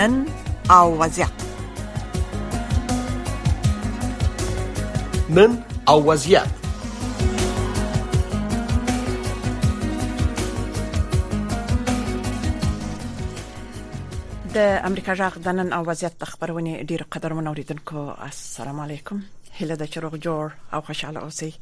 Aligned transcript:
نن 0.00 0.24
او 0.70 0.98
وضعیت 1.02 1.30
نن 5.30 5.62
او 5.88 6.10
وضعیت 6.10 6.42
د 6.42 6.42
امریکا 14.84 15.12
جغ 15.14 15.38
د 15.38 15.48
نن 15.48 15.72
او 15.72 15.82
وضعیت 15.88 16.24
خبرونه 16.24 16.82
ډیر 16.82 17.02
قدر 17.12 17.32
منوریدونکو 17.32 18.10
السلام 18.28 18.80
علیکم 18.86 19.18
هله 19.58 19.74
د 19.74 19.82
چروغ 19.84 20.16
جوړ 20.28 20.46
او 20.74 20.80
خوشاله 20.88 21.18
اوسئ 21.26 21.52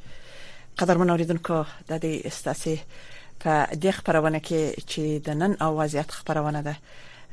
قدر 0.78 0.98
منوریدونکو 1.04 1.56
د 1.90 1.92
دې 2.02 2.26
استاسي 2.26 2.78
په 3.40 3.66
دې 3.82 3.90
خبرونه 3.90 4.38
کې 4.46 4.82
چې 4.90 5.18
د 5.28 5.30
نن 5.42 5.52
او 5.62 5.70
وضعیت 5.82 6.10
خبرونه 6.20 6.60
ده 6.70 6.76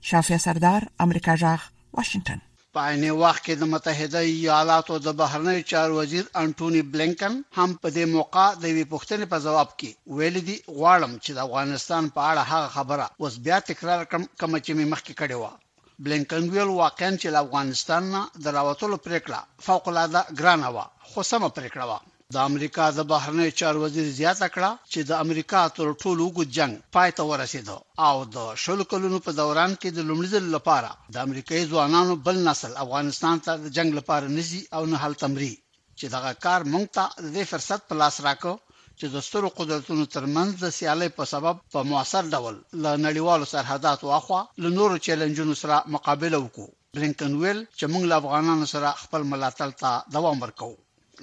شافیا 0.08 0.38
سردار 0.46 0.82
امریکا 1.04 1.34
جاغ 1.42 1.58
واشنگټن 1.96 2.38
په 2.76 2.80
عین 2.88 3.04
وخت 3.24 3.42
کې 3.46 3.54
د 3.58 3.62
متحده 3.72 4.20
ایالاتو 4.32 4.94
د 5.06 5.16
بهرنی 5.20 5.60
چار 5.72 5.88
وزیر 5.98 6.24
انټونی 6.42 6.82
بلنکن 6.94 7.34
هم 7.58 7.68
په 7.82 7.88
دې 7.96 8.04
موقع 8.14 8.46
د 8.62 8.64
وی 8.76 8.84
پوښتنې 8.94 9.26
په 9.32 9.38
جواب 9.46 9.70
کې 9.78 9.90
ویل 10.16 10.36
دي 10.48 10.56
غواړم 10.78 11.12
چې 11.24 11.30
د 11.32 11.38
افغانستان 11.46 12.04
په 12.16 12.20
اړه 12.30 12.42
هغه 12.52 12.68
خبره 12.76 13.06
اوس 13.22 13.34
بیا 13.46 13.58
تکرار 13.70 14.02
کم 14.12 14.22
کوم 14.40 14.52
چې 14.64 14.72
مې 14.78 14.86
مخکې 14.92 15.14
کړې 15.20 15.36
و 15.42 15.44
بلنکن 16.06 16.42
ویل 16.52 16.70
واقعا 16.82 17.10
چې 17.20 17.28
افغانستان 17.46 18.04
د 18.12 18.46
راوټلو 18.56 18.96
پریکړه 19.06 19.38
فوق 19.68 19.84
العاده 19.92 20.20
ګرانه 20.42 20.68
و 20.74 20.86
خو 21.08 21.20
سمه 21.32 21.48
پریکړه 21.60 21.84
و 21.90 21.92
د 22.36 22.38
امریکا 22.50 22.84
د 22.98 23.00
بهرنی 23.10 23.46
چار 23.60 23.74
وزیر 23.82 24.06
زیاته 24.20 24.46
کړه 24.54 24.70
چې 24.92 25.00
د 25.10 25.12
امریکا 25.24 25.60
تر 25.76 25.86
ټولو 26.02 26.20
اوږد 26.24 26.48
جنگ 26.56 26.72
پای 26.96 27.10
ته 27.18 27.22
ورسېده 27.30 27.76
او 28.08 28.16
د 28.34 28.50
شل 28.62 28.80
کلونو 28.90 29.18
په 29.26 29.30
دوران 29.40 29.72
کې 29.80 29.88
د 29.92 30.00
لومړي 30.08 30.28
ځل 30.34 30.44
لپاره 30.56 30.90
د 31.14 31.16
امریکایي 31.26 31.64
ځوانانو 31.70 32.14
بل 32.26 32.36
نسل 32.48 32.72
افغانستان 32.84 33.36
ته 33.46 33.52
د 33.64 33.72
جنگ 33.78 33.90
لپاره 33.98 34.32
نزي 34.38 34.60
او 34.76 34.82
نه 34.90 34.96
حل 35.02 35.14
تمري 35.22 35.50
چې 35.98 36.06
دغه 36.14 36.30
کار 36.44 36.60
مونږ 36.72 36.86
ته 36.96 37.04
د 37.36 37.48
فرصت 37.52 37.80
په 37.88 37.94
لاس 38.00 38.16
راکړ 38.26 38.54
چې 38.98 39.06
د 39.14 39.24
سترو 39.28 39.48
قدرتونو 39.60 40.04
ترمنځ 40.16 40.50
د 40.64 40.76
سیالۍ 40.80 41.08
په 41.20 41.24
سبب 41.34 41.62
په 41.74 41.88
موثر 41.92 42.22
ډول 42.34 42.54
له 42.84 42.92
نړیوالو 43.06 43.50
سرحداتو 43.54 44.06
اخوا 44.18 44.40
له 44.62 44.68
نورو 44.78 45.00
چیلنجونو 45.08 45.54
سره 45.62 45.76
مقابله 45.96 46.36
وکړو 46.44 46.68
بلینکن 46.96 47.30
ویل 47.42 47.60
چې 47.78 47.86
موږ 47.92 48.02
له 48.10 48.16
افغانانو 48.22 48.66
سره 48.74 48.98
خپل 49.04 49.22
ملاتړ 49.32 49.68
ته 49.84 49.90
دوام 50.18 50.38
ورکوو 50.46 50.76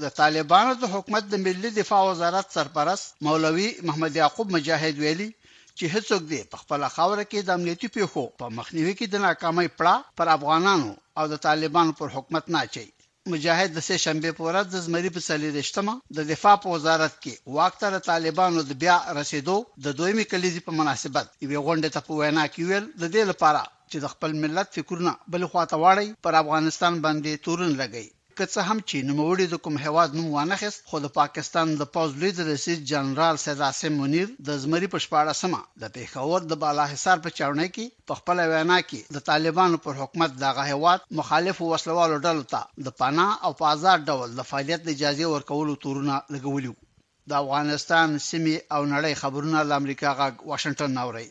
د 0.03 0.06
طالبانو 0.22 0.72
د 0.81 0.85
حکومت 0.94 1.23
د 1.29 1.35
ملي 1.45 1.69
دفاع 1.79 2.01
وزارت 2.11 2.45
سرپرست 2.56 3.06
مولوي 3.28 3.67
محمد 3.88 4.13
یعقوب 4.22 4.47
مجاهد 4.56 4.95
ویلي 5.03 5.28
چې 5.78 5.85
هڅوک 5.94 6.22
دی 6.31 6.39
په 6.51 6.57
خپل 6.61 6.79
خاور 6.95 7.19
کې 7.31 7.39
د 7.45 7.50
امنیتي 7.57 7.88
پیښو 7.97 8.23
په 8.41 8.45
مخنیوي 8.57 8.94
کې 8.97 9.07
د 9.13 9.23
ناکامۍ 9.28 9.67
پړه 9.78 9.95
پر 10.17 10.25
افغانانو 10.35 10.91
او 11.19 11.23
د 11.33 11.41
طالبانو 11.45 11.91
پر 12.00 12.07
حکومت 12.16 12.45
نه 12.56 12.61
چي 12.75 12.85
مجاهد 13.33 13.69
د 13.75 13.79
سه 13.88 13.95
شنبه 14.06 14.31
په 14.39 14.44
ورځ 14.47 14.66
د 14.73 14.78
زمری 14.88 15.09
په 15.16 15.22
سلی 15.28 15.50
رښتما 15.59 15.94
د 16.17 16.27
دفاع 16.31 16.56
په 16.66 16.75
وزارت 16.75 17.13
کې 17.23 17.33
واکته 17.59 17.88
د 17.95 18.06
طالبانو 18.09 18.66
د 18.69 18.79
بیا 18.83 18.97
رسیدو 19.19 19.57
د 19.85 19.88
دویمې 20.00 20.31
کلیزي 20.33 20.62
په 20.67 20.77
مناسبت 20.81 21.27
یو 21.45 21.63
غونډه 21.67 21.89
ته 21.95 22.01
په 22.09 22.19
وینا 22.19 22.45
کې 22.53 22.62
ویل 22.69 22.85
د 23.01 23.03
دې 23.16 23.23
لپاره 23.31 23.62
چې 23.91 23.97
د 24.03 24.13
خپل 24.13 24.38
ملت 24.44 24.67
فکرونه 24.77 25.16
بل 25.35 25.50
خواته 25.53 25.81
واړی 25.83 26.07
پر 26.27 26.41
افغانستان 26.44 27.01
باندې 27.06 27.44
تورن 27.45 27.72
لګی 27.81 28.07
که 28.38 28.46
څه 28.53 28.62
هم 28.68 28.79
چې 28.90 28.97
نوموړي 29.09 29.46
د 29.50 29.56
کوم 29.66 29.75
هواد 29.85 30.16
نوم 30.18 30.25
وانخست 30.35 30.79
خو 30.90 30.97
د 31.03 31.07
پاکستان 31.18 31.68
د 31.81 31.90
پوز 31.97 32.16
لید 32.23 32.38
رئیس 32.47 32.66
جنرال 32.91 33.38
سید 33.44 33.62
عاصم 33.68 33.94
منیر 34.00 34.34
د 34.50 34.57
زمری 34.63 34.90
په 34.96 35.00
شپاړه 35.06 35.34
سمه 35.41 35.62
د 35.84 35.94
پیښور 35.97 36.40
د 36.47 36.53
بالا 36.63 36.85
حصار 36.94 37.18
په 37.28 37.35
چاونه 37.38 37.66
کې 37.75 37.85
په 38.12 38.19
خپل 38.19 38.38
وینا 38.53 38.79
کې 38.90 39.00
د 39.19 39.25
طالبانو 39.29 39.78
پر 39.85 39.94
حکومت 40.01 40.31
دغه 40.45 40.63
هواد 40.74 41.00
مخالف 41.22 41.57
وسلوالو 41.72 42.19
ډلو 42.28 42.44
ته 42.56 42.62
د 42.90 42.97
پناه 43.03 43.31
او 43.50 43.53
پازار 43.63 43.97
ډول 44.12 44.28
د 44.41 44.50
فعالیت 44.51 44.81
اجازه 44.97 45.25
ورکولو 45.35 45.78
تورونه 45.88 46.16
لګولیو 46.35 46.74
د 47.31 47.40
افغانستان 47.44 48.07
سیمه 48.29 48.57
او 48.75 48.81
نړۍ 48.94 49.13
خبرونه 49.24 49.59
د 49.72 49.81
امریکا 49.84 50.12
غا 50.22 50.28
واشنگټن 50.51 50.91
نوري 51.00 51.28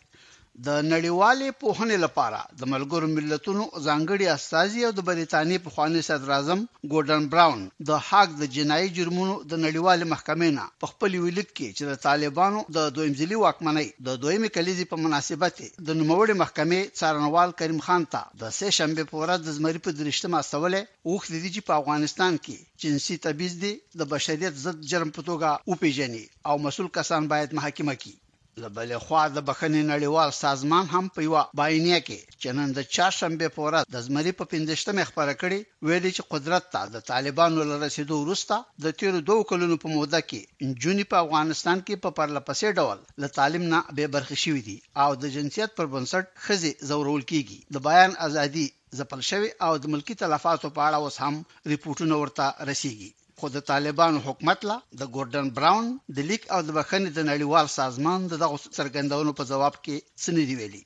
د 0.69 0.83
نړیوالې 0.93 1.49
پوهنې 1.63 1.97
لپاره 2.05 2.41
د 2.59 2.63
ملګرو 2.75 3.07
ملتونو 3.17 3.63
ځانګړي 3.87 4.27
استازي 4.37 4.81
او 4.87 4.93
د 4.95 5.01
بریتانیا 5.09 5.59
په 5.65 5.71
خوانې 5.75 6.01
صدر 6.09 6.31
اعظم 6.37 6.61
ګورډن 6.93 7.23
براون 7.33 7.61
د 7.89 7.91
هاګ 8.09 8.29
د 8.41 8.45
جنایي 8.57 8.89
جرمونو 8.97 9.35
د 9.51 9.53
نړیوالې 9.67 10.07
محکمې 10.15 10.51
نه 10.59 10.65
په 10.81 10.87
خپل 10.93 11.11
ویلیک 11.25 11.51
کې 11.57 11.69
چې 11.77 11.83
د 11.91 11.93
طالبانو 12.07 12.61
د 12.77 12.79
دویم 12.95 13.15
ځلي 13.21 13.37
واکمنۍ 13.41 13.87
د 14.07 14.09
دویم 14.23 14.45
کلیزي 14.57 14.85
په 14.93 14.97
مناسبت 15.05 15.53
د 15.87 15.91
نوموړې 16.01 16.35
محکمې 16.43 16.81
څارنوال 16.99 17.51
کریم 17.59 17.81
خان 17.87 18.03
ته 18.13 18.23
د 18.41 18.43
سه 18.59 18.67
شنبه 18.79 19.03
په 19.11 19.15
ورځ 19.23 19.39
د 19.45 19.49
زمری 19.57 19.79
په 19.85 19.91
درشتمه 20.01 20.37
استولې 20.43 20.81
وخت 21.11 21.29
دي 21.43 21.51
چې 21.55 21.61
په 21.67 21.73
افغانستان 21.81 22.33
کې 22.45 22.57
جنسي 22.83 23.15
تبعیض 23.27 23.55
دي 23.63 23.73
د 23.99 24.01
بشریت 24.13 24.55
ضد 24.65 24.77
جرم 24.91 25.11
په 25.17 25.21
توګه 25.29 25.49
او 25.69 25.73
پیژني 25.83 26.25
او 26.49 26.55
مسول 26.67 26.89
کسان 26.99 27.23
باید 27.33 27.57
محاکمه 27.59 27.95
کړي 28.03 28.15
له 28.63 28.69
بلې 28.77 28.97
خوا 29.05 29.23
د 29.31 29.39
بخښنې 29.49 29.83
نړیوال 29.93 30.31
سازمان 30.45 30.85
هم 30.95 31.05
په 31.15 31.21
یو 31.29 31.37
باینه 31.61 31.99
کې 32.07 32.19
چې 32.41 32.49
نن 32.57 32.69
د 32.77 32.81
چاشنبه 32.95 33.49
پوره 33.57 33.81
د 33.95 33.97
زمري 34.07 34.33
په 34.41 34.45
15مه 34.53 35.03
خبره 35.11 35.35
کړي 35.43 35.59
ویلي 35.87 36.11
چې 36.17 36.23
قدرت 36.33 36.65
ته 36.75 36.81
د 36.95 36.97
طالبانو 37.11 37.61
له 37.71 37.75
رسیدو 37.85 38.15
وروسته 38.21 38.55
د 38.85 38.87
تیر 38.99 39.15
دوه 39.29 39.43
کلونو 39.51 39.77
په 39.83 39.89
موده 39.97 40.21
کې 40.31 40.43
جنونی 40.83 41.05
په 41.11 41.17
افغانستان 41.25 41.79
کې 41.87 42.03
په 42.05 42.11
پرلپسې 42.19 42.69
ډول 42.79 42.99
له 43.23 43.29
تعلیم 43.39 43.65
نه 43.73 43.79
بے 43.97 44.07
برخې 44.15 44.37
شوې 44.45 44.63
دي 44.69 44.79
او 45.03 45.11
د 45.23 45.25
جنسیت 45.37 45.71
پر 45.79 45.87
بنسټ 45.93 46.25
خزي 46.45 46.73
زورول 46.91 47.23
کیږي 47.31 47.59
د 47.75 47.77
بیان 47.89 48.11
ازادي 48.27 48.67
ځپل 48.99 49.21
شوی 49.31 49.51
او 49.67 49.73
د 49.83 49.85
ملکی 49.95 50.15
تلفاتو 50.23 50.69
په 50.77 50.81
اړه 50.87 50.97
اوس 51.03 51.17
هم 51.25 51.35
ریپورتونه 51.73 52.15
ورته 52.23 52.45
رسیږي 52.71 53.11
خو 53.45 53.49
د 53.59 53.63
طالبانو 53.73 54.19
حکومت 54.27 54.59
لا 54.71 54.75
د 55.01 55.03
ګورډن 55.15 55.47
براون 55.57 55.87
د 56.17 56.19
لیک 56.29 56.43
او 56.55 56.61
د 56.67 56.69
بخنې 56.77 57.11
د 57.17 57.21
نړیوال 57.31 57.67
سازمان 57.81 58.21
د 58.31 58.33
دغه 58.43 58.57
سرګندونو 58.79 59.33
په 59.39 59.43
جواب 59.51 59.75
کې 59.85 59.97
سندې 60.25 60.55
ویلي 60.61 60.83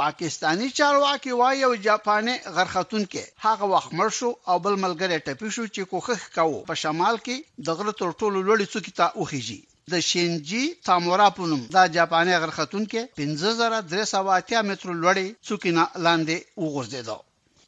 پاکستانی 0.00 0.68
چارواکي 0.78 1.32
وایي 1.40 1.62
او 1.68 1.72
جاپاني 1.88 2.34
غرختون 2.56 3.02
کې 3.12 3.22
هغه 3.46 3.64
وخت 3.74 3.90
مر 3.98 4.08
شو 4.18 4.30
او 4.50 4.56
بل 4.64 4.74
ملګری 4.86 5.16
ټپي 5.26 5.48
شو 5.56 5.64
چې 5.74 5.82
کوخخ 5.92 6.18
کاوه 6.36 6.66
په 6.70 6.74
شمال 6.82 7.16
کې 7.26 7.36
د 7.66 7.78
غره 7.78 7.94
تر 8.02 8.08
ټولو 8.20 8.36
لوړې 8.48 8.66
څوکې 8.72 8.92
ته 8.98 9.06
اوخیږي 9.18 9.60
د 9.94 10.06
شینجی 10.10 10.64
تامورا 10.90 11.28
پونم 11.36 11.60
دا 11.76 11.82
جاپاني 11.98 12.34
غرختون 12.42 12.82
کې 12.92 13.02
15380 13.24 14.70
متر 14.70 14.86
لوړې 15.02 15.26
څوکې 15.46 15.70
نه 15.78 15.84
لاندې 16.06 16.36
وغورځیدو 16.62 17.18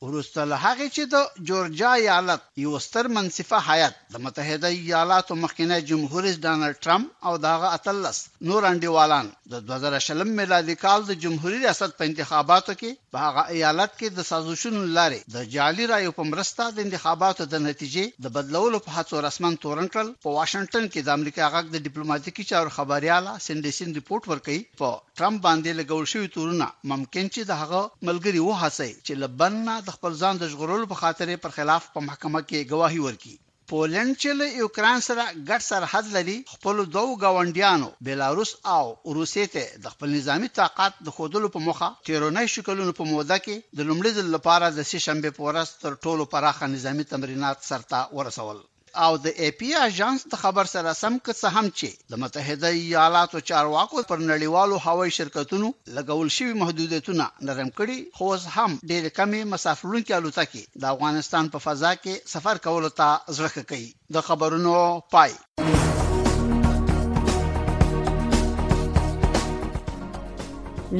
وروسته 0.06 0.44
له 0.50 0.56
هغه 0.66 0.86
چې 0.94 1.04
د 1.12 1.44
جورجیا 1.48 1.90
ایالت 1.98 2.46
یو 2.60 2.78
ستر 2.86 3.08
منصفه 3.16 3.58
حیات 3.66 3.98
د 4.14 4.22
متحده 4.24 4.70
ایالاتو 4.78 5.34
مخکنی 5.42 5.76
جمهور 5.90 6.24
رئیس 6.26 6.38
ډانلډ 6.46 6.80
ټرمپ 6.86 7.28
او 7.30 7.34
دغه 7.44 7.68
اتلس 7.76 8.18
نور 8.48 8.66
انډیوالان 8.70 9.28
د 9.52 9.62
2020 9.68 10.32
میلادي 10.40 10.76
کال 10.80 11.06
د 11.10 11.20
جمهور 11.26 11.54
ریاست 11.66 11.94
په 12.00 12.08
انتخاباتو 12.12 12.76
کې 12.80 12.98
په 13.16 13.26
هغه 13.26 13.44
ایالت 13.58 13.94
کې 14.00 14.16
د 14.18 14.26
سازوشن 14.32 14.80
لارې 14.96 15.30
د 15.36 15.46
جعلی 15.54 15.86
رایو 15.92 16.16
په 16.18 16.26
مرسته 16.32 16.66
د 16.80 16.82
انتخاباتو 16.86 17.46
د 17.54 17.62
نتیجې 17.68 18.26
د 18.28 18.34
بدلولو 18.38 18.82
په 18.88 18.98
هڅو 18.98 19.22
رسمن 19.28 19.60
تورن 19.66 19.90
کړل 19.94 20.12
په 20.26 20.34
واشنگټن 20.38 20.90
کې 20.92 21.08
د 21.10 21.16
امریکا 21.18 21.52
غږ 21.54 21.72
د 21.76 21.86
ډیپلوماټیکي 21.88 22.48
چارو 22.50 22.74
خبرياله 22.80 23.36
سندسین 23.46 23.94
ریپورت 24.02 24.28
ورکړي 24.32 24.74
په 24.82 24.98
ټرمپ 25.22 25.46
باندې 25.46 25.80
لګول 25.82 26.12
شوی 26.16 26.34
تورونه 26.38 26.70
ممکن 26.96 27.32
چې 27.34 27.52
دغه 27.54 27.86
ملګری 28.10 28.46
وهڅي 28.50 28.92
چې 29.06 29.24
لبنان 29.24 29.66
د 29.70 29.90
د 29.92 29.96
خپل 30.00 30.14
ځان 30.22 30.34
د 30.38 30.44
ژغورلو 30.52 30.86
په 30.90 30.96
خاطر 31.02 31.28
پر 31.44 31.50
خلاف 31.56 31.82
په 31.94 32.00
محکمه 32.06 32.40
کې 32.50 32.68
گواهی 32.72 33.00
ورکړي 33.02 33.34
پولند 33.72 34.12
چې 34.22 34.28
له 34.38 34.46
یوکران 34.62 34.98
سره 35.08 35.22
ګډ 35.48 35.60
سرحد 35.70 36.06
لري 36.16 36.38
خپل 36.54 36.76
دوه 36.96 37.12
گاونډیانو 37.22 37.88
بلاروس 38.06 38.52
او 38.76 38.84
روسیې 39.16 39.46
ته 39.54 39.64
د 39.82 39.86
خپل 39.94 40.08
نظامی 40.18 40.48
طاقت 40.60 40.92
د 41.06 41.08
خودلو 41.16 41.48
په 41.54 41.60
مخه 41.68 41.88
تیرونی 42.08 42.46
شکلونو 42.54 42.92
په 42.98 43.02
موده 43.12 43.38
کې 43.44 43.56
د 43.78 43.80
لومړي 43.88 44.10
ځل 44.18 44.26
لپاره 44.36 44.66
د 44.72 44.80
سې 44.90 44.98
شنبه 45.06 45.30
پورس 45.38 45.68
تر 45.84 45.92
ټولو 46.04 46.22
پراخه 46.34 46.72
نظامی 46.76 47.04
تمرینات 47.12 47.58
سرته 47.70 47.98
ورسول 48.16 48.58
او 48.94 49.16
د 49.16 49.26
ای 49.36 49.50
پی 49.58 49.72
اژانس 49.80 50.24
د 50.32 50.36
خبر 50.38 50.64
سره 50.70 50.92
سم 50.96 51.14
که 51.26 51.32
څه 51.34 51.48
هم 51.56 51.68
چې 51.70 51.86
د 52.14 52.20
متحده 52.24 52.68
ایالاتو 52.80 53.40
چارواکو 53.50 54.02
پر 54.10 54.16
نړیوالو 54.22 54.78
هوایي 54.86 55.10
شرکتونو 55.18 55.70
لګول 55.98 56.28
شوی 56.38 56.52
محدودیتونه 56.64 57.28
نرم 57.50 57.70
کړي 57.78 58.18
خو 58.18 58.24
اوس 58.34 58.44
هم 58.56 58.72
ډېر 58.84 59.08
کمی 59.20 59.40
مسافرونکو 59.54 60.14
الوتکې 60.18 60.84
د 60.84 60.86
افغانستان 60.92 61.48
په 61.56 61.66
فضا 61.68 61.94
کې 62.02 62.30
سفر 62.36 62.60
کول 62.68 62.90
ته 63.02 63.08
ځرخه 63.36 63.64
کوي 63.72 63.90
د 64.16 64.26
خبرونو 64.30 64.76
پای 65.16 65.32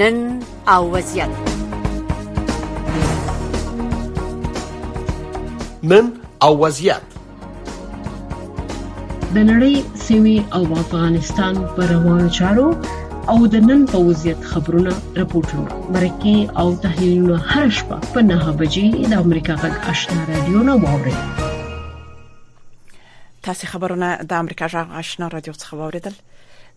نن 0.01 0.17
او 0.75 0.83
وضعیت 0.91 1.33
نن 5.93 6.05
او 6.47 6.53
وضعیت 6.61 7.12
د 9.35 9.45
نړۍ 9.53 9.77
سیمې 10.07 10.39
او 10.57 10.65
افغانستان 10.85 11.55
پر 11.77 11.87
روانو 11.95 12.29
چارو 12.39 12.65
او 13.35 13.37
د 13.55 13.63
نن 13.69 13.81
په 13.93 13.99
وضعیت 14.09 14.41
خبرونه 14.51 14.93
راپورټونه 15.19 15.73
مرکه 15.95 16.37
او 16.65 16.75
تحلیلونه 16.85 17.39
هر 17.53 17.69
شپه 17.79 17.97
په 18.17 18.25
9 18.33 18.53
بجې 18.65 19.09
د 19.15 19.23
امریکا 19.27 19.55
غږ 19.63 19.75
آشنا 19.95 20.21
رادیو 20.33 20.63
نه 20.69 20.75
واوري 20.85 21.15
تاسو 23.49 23.71
خبرونه 23.73 24.09
د 24.35 24.45
امریکا 24.47 24.67
غږ 24.75 24.91
آشنا 25.03 25.29
رادیو 25.39 25.55
څخه 25.63 25.75
واوریدل 25.83 26.15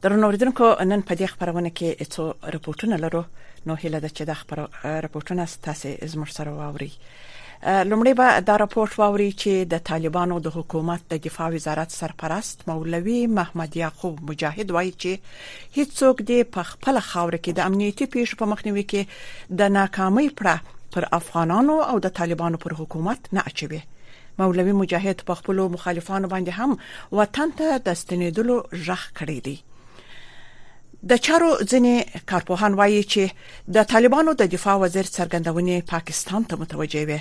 درنو 0.05 0.25
اوریدونکو 0.31 0.65
نن 0.91 1.05
په 1.07 1.13
دې 1.15 1.27
خبرونه 1.35 1.69
کې 1.77 1.89
څو 2.15 2.23
راپورټونه 2.57 2.95
لرو 3.05 3.23
نو 3.67 3.75
هیله 3.83 3.99
ده 3.99 4.09
چې 4.09 4.21
دا 4.31 4.41
خبر 4.45 4.65
راپورټونه 5.05 5.45
تاسو 5.69 5.87
زموږ 6.13 6.29
سره 6.39 6.51
واوري 6.63 6.91
لومړی 7.89 8.13
به 8.19 8.27
دا 8.47 8.55
راپورټ 8.61 8.93
واوري 9.01 9.27
چې 9.41 9.65
د 9.73 9.79
طالبانو 9.89 10.35
د 10.47 10.51
حکومت 10.55 11.05
د 11.13 11.21
دفاع 11.23 11.47
وزارت 11.55 11.95
سرپرست 12.01 12.61
مولوي 12.67 13.15
محمد 13.37 13.77
یعقوب 13.79 14.19
مجاهد 14.31 14.73
وایي 14.75 14.91
چې 15.05 15.31
هیڅوک 15.77 16.19
دې 16.29 16.39
په 16.57 16.67
خپل 16.71 16.99
خاور 17.07 17.37
کې 17.39 17.51
د 17.59 17.69
امنیتي 17.71 18.07
پیښو 18.15 18.39
په 18.41 18.49
مخنیوي 18.53 18.83
کې 18.91 19.57
د 19.61 19.73
ناکامۍ 19.77 20.29
پر 20.41 20.51
پر 20.97 21.07
افغانانو 21.21 21.79
او 21.89 21.97
د 22.07 22.13
طالبانو 22.19 22.61
پر 22.65 22.77
حکومت 22.81 23.31
نه 23.37 23.43
اچوي 23.51 23.81
مولوي 24.43 24.77
مجاهد 24.83 25.25
په 25.31 25.39
خپل 25.41 25.61
مخالفانو 25.77 26.27
باندې 26.33 26.57
هم 26.57 27.21
وطن 27.21 27.57
ته 27.61 27.79
د 27.87 27.97
ستنېدلو 28.01 28.83
ژغ 28.89 29.07
کړی 29.21 29.39
دی 29.47 29.57
د 31.13 31.19
چارو 31.29 31.49
ځنې 31.71 32.21
کارپوهان 32.33 32.77
وایي 32.83 33.01
چې 33.03 33.73
د 33.79 33.89
طالبانو 33.95 34.37
د 34.43 34.53
دفاع 34.57 34.75
وزیر 34.85 35.11
څرګندونه 35.15 35.93
پاکستان 35.95 36.43
ته 36.51 36.61
متوجه 36.63 37.03
وي 37.11 37.19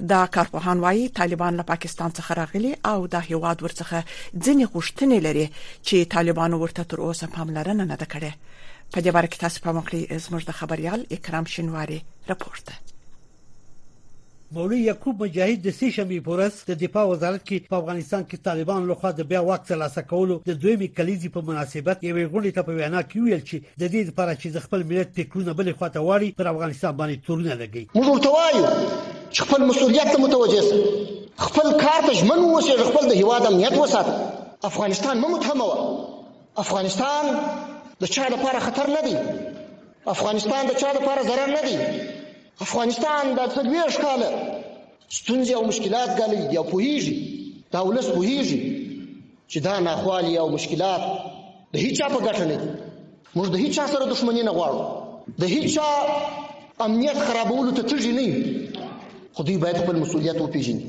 دا 0.00 0.26
کارپوهان 0.26 0.80
وايي 0.80 1.08
طالبان 1.08 1.56
له 1.56 1.62
پاکستان 1.62 2.10
څخه 2.12 2.32
راغلي 2.34 2.76
او 2.86 3.06
دا 3.06 3.18
هیواد 3.20 3.60
ورڅخه 3.62 4.02
ځینې 4.44 4.64
غوښتنې 4.74 5.18
لري 5.26 5.46
چې 5.86 6.04
طالبان 6.10 6.52
ورته 6.54 6.82
تر 6.82 6.98
اوسه 7.00 7.26
پاملرنه 7.26 7.84
نه 7.84 7.96
ده 7.96 8.06
کړې 8.12 8.32
په 8.92 9.00
دې 9.00 9.08
باره 9.10 9.26
کې 9.26 9.36
تاسو 9.38 9.60
په 9.60 9.72
مخکې 9.72 10.18
زموږ 10.26 10.42
د 10.46 10.50
خبريال 10.52 11.06
اکرام 11.10 11.44
شینواری 11.46 12.00
راپورته 12.28 12.72
مولوی 14.52 14.80
یعقوب 14.84 15.22
مجاهد 15.22 15.62
د 15.64 15.70
سیشنبه 15.70 16.20
پورس 16.20 16.54
د 16.70 16.78
دفاع 16.82 17.04
وزارت 17.06 17.44
کې 17.48 17.60
په 17.70 17.78
افغانستان 17.82 18.24
کې 18.24 18.36
طالبان 18.44 18.86
لخوا 18.88 19.10
د 19.10 19.20
بیا 19.32 19.40
وخت 19.40 19.68
ترلاسه 19.68 20.02
کولو 20.02 20.40
د 20.46 20.50
دویمي 20.64 20.88
کلیزي 20.88 21.28
په 21.36 21.40
مناسبت 21.52 22.04
یو 22.04 22.16
غونډه 22.32 22.54
ته 22.58 22.62
په 22.62 22.80
وینا 22.80 23.02
کې 23.02 23.16
ویل 23.28 23.44
چې 23.48 23.80
د 23.82 23.90
دې 23.94 24.10
لپاره 24.10 24.34
چې 24.34 24.66
خپل 24.66 24.84
ملت 24.84 25.14
فکرونه 25.16 25.52
بلې 25.54 25.78
خواته 25.78 26.00
واړي 26.00 26.34
پر 26.42 26.46
افغانستان 26.54 26.96
باندې 26.96 27.26
تورونه 27.26 27.54
لګي 27.62 27.86
موږ 27.94 28.12
ورته 28.12 28.30
وایو 28.36 29.18
چې 29.32 29.42
خپل 29.42 29.62
مسولیت 29.66 30.12
ته 30.12 30.18
متوجه 30.26 30.60
سي 30.60 30.84
خپل 31.48 31.72
کار 31.82 32.02
ته 32.06 32.12
ژمن 32.20 32.38
اوسئ 32.44 32.76
خپل 32.78 33.08
د 33.10 33.18
هیواد 33.18 33.46
امنیت 33.50 33.72
وساتئ 33.78 34.12
افغانستان 34.68 35.18
مه 35.18 35.28
متهموه 35.34 36.62
افغانستان 36.62 37.24
د 38.04 38.12
چا 38.16 38.28
لپاره 38.34 38.58
خطر 38.64 38.86
نه 38.86 39.02
دی 39.02 39.16
افغانستان 40.14 40.66
د 40.70 40.76
چا 40.82 40.92
لپاره 40.98 41.22
ضرر 41.28 41.48
نه 41.56 41.62
دی 41.62 41.76
افغانستان 42.66 43.30
د 43.40 43.52
څلوېښت 43.54 44.00
کاله 44.00 44.30
ستونزې 45.10 45.50
او 45.60 45.64
مشکلات 45.72 46.16
ګالي 46.20 46.36
دی 46.36 46.56
او 46.62 46.64
پوهیږي 46.64 47.18
دا 47.74 47.80
ولس 47.90 48.06
پوهیږي 48.06 48.90
چې 49.48 49.58
دا 49.68 49.78
ناخوالي 49.88 50.38
او 50.42 50.48
مشکلات 50.56 51.00
د 51.76 51.84
هیچا 51.84 52.08
په 52.08 52.24
ګټه 52.32 52.40
نه 52.40 52.56
دي 52.56 52.68
موږ 53.36 53.46
د 53.54 53.62
هیچا 53.64 53.86
سره 53.94 54.10
دښمني 54.14 54.42
نه 54.42 54.50
غواړو 54.58 55.38
د 55.38 55.42
هیچا 55.42 55.90
امنیت 56.88 57.18
خرابولو 57.28 57.70
ته 57.78 57.82
تږي 57.82 58.12
نه 58.18 58.22
یو 58.28 58.59
خو 59.32 59.42
دوی 59.42 59.56
باید 59.58 59.76
خپل 59.78 59.96
مسولیت 60.00 60.36
وپیژني 60.40 60.84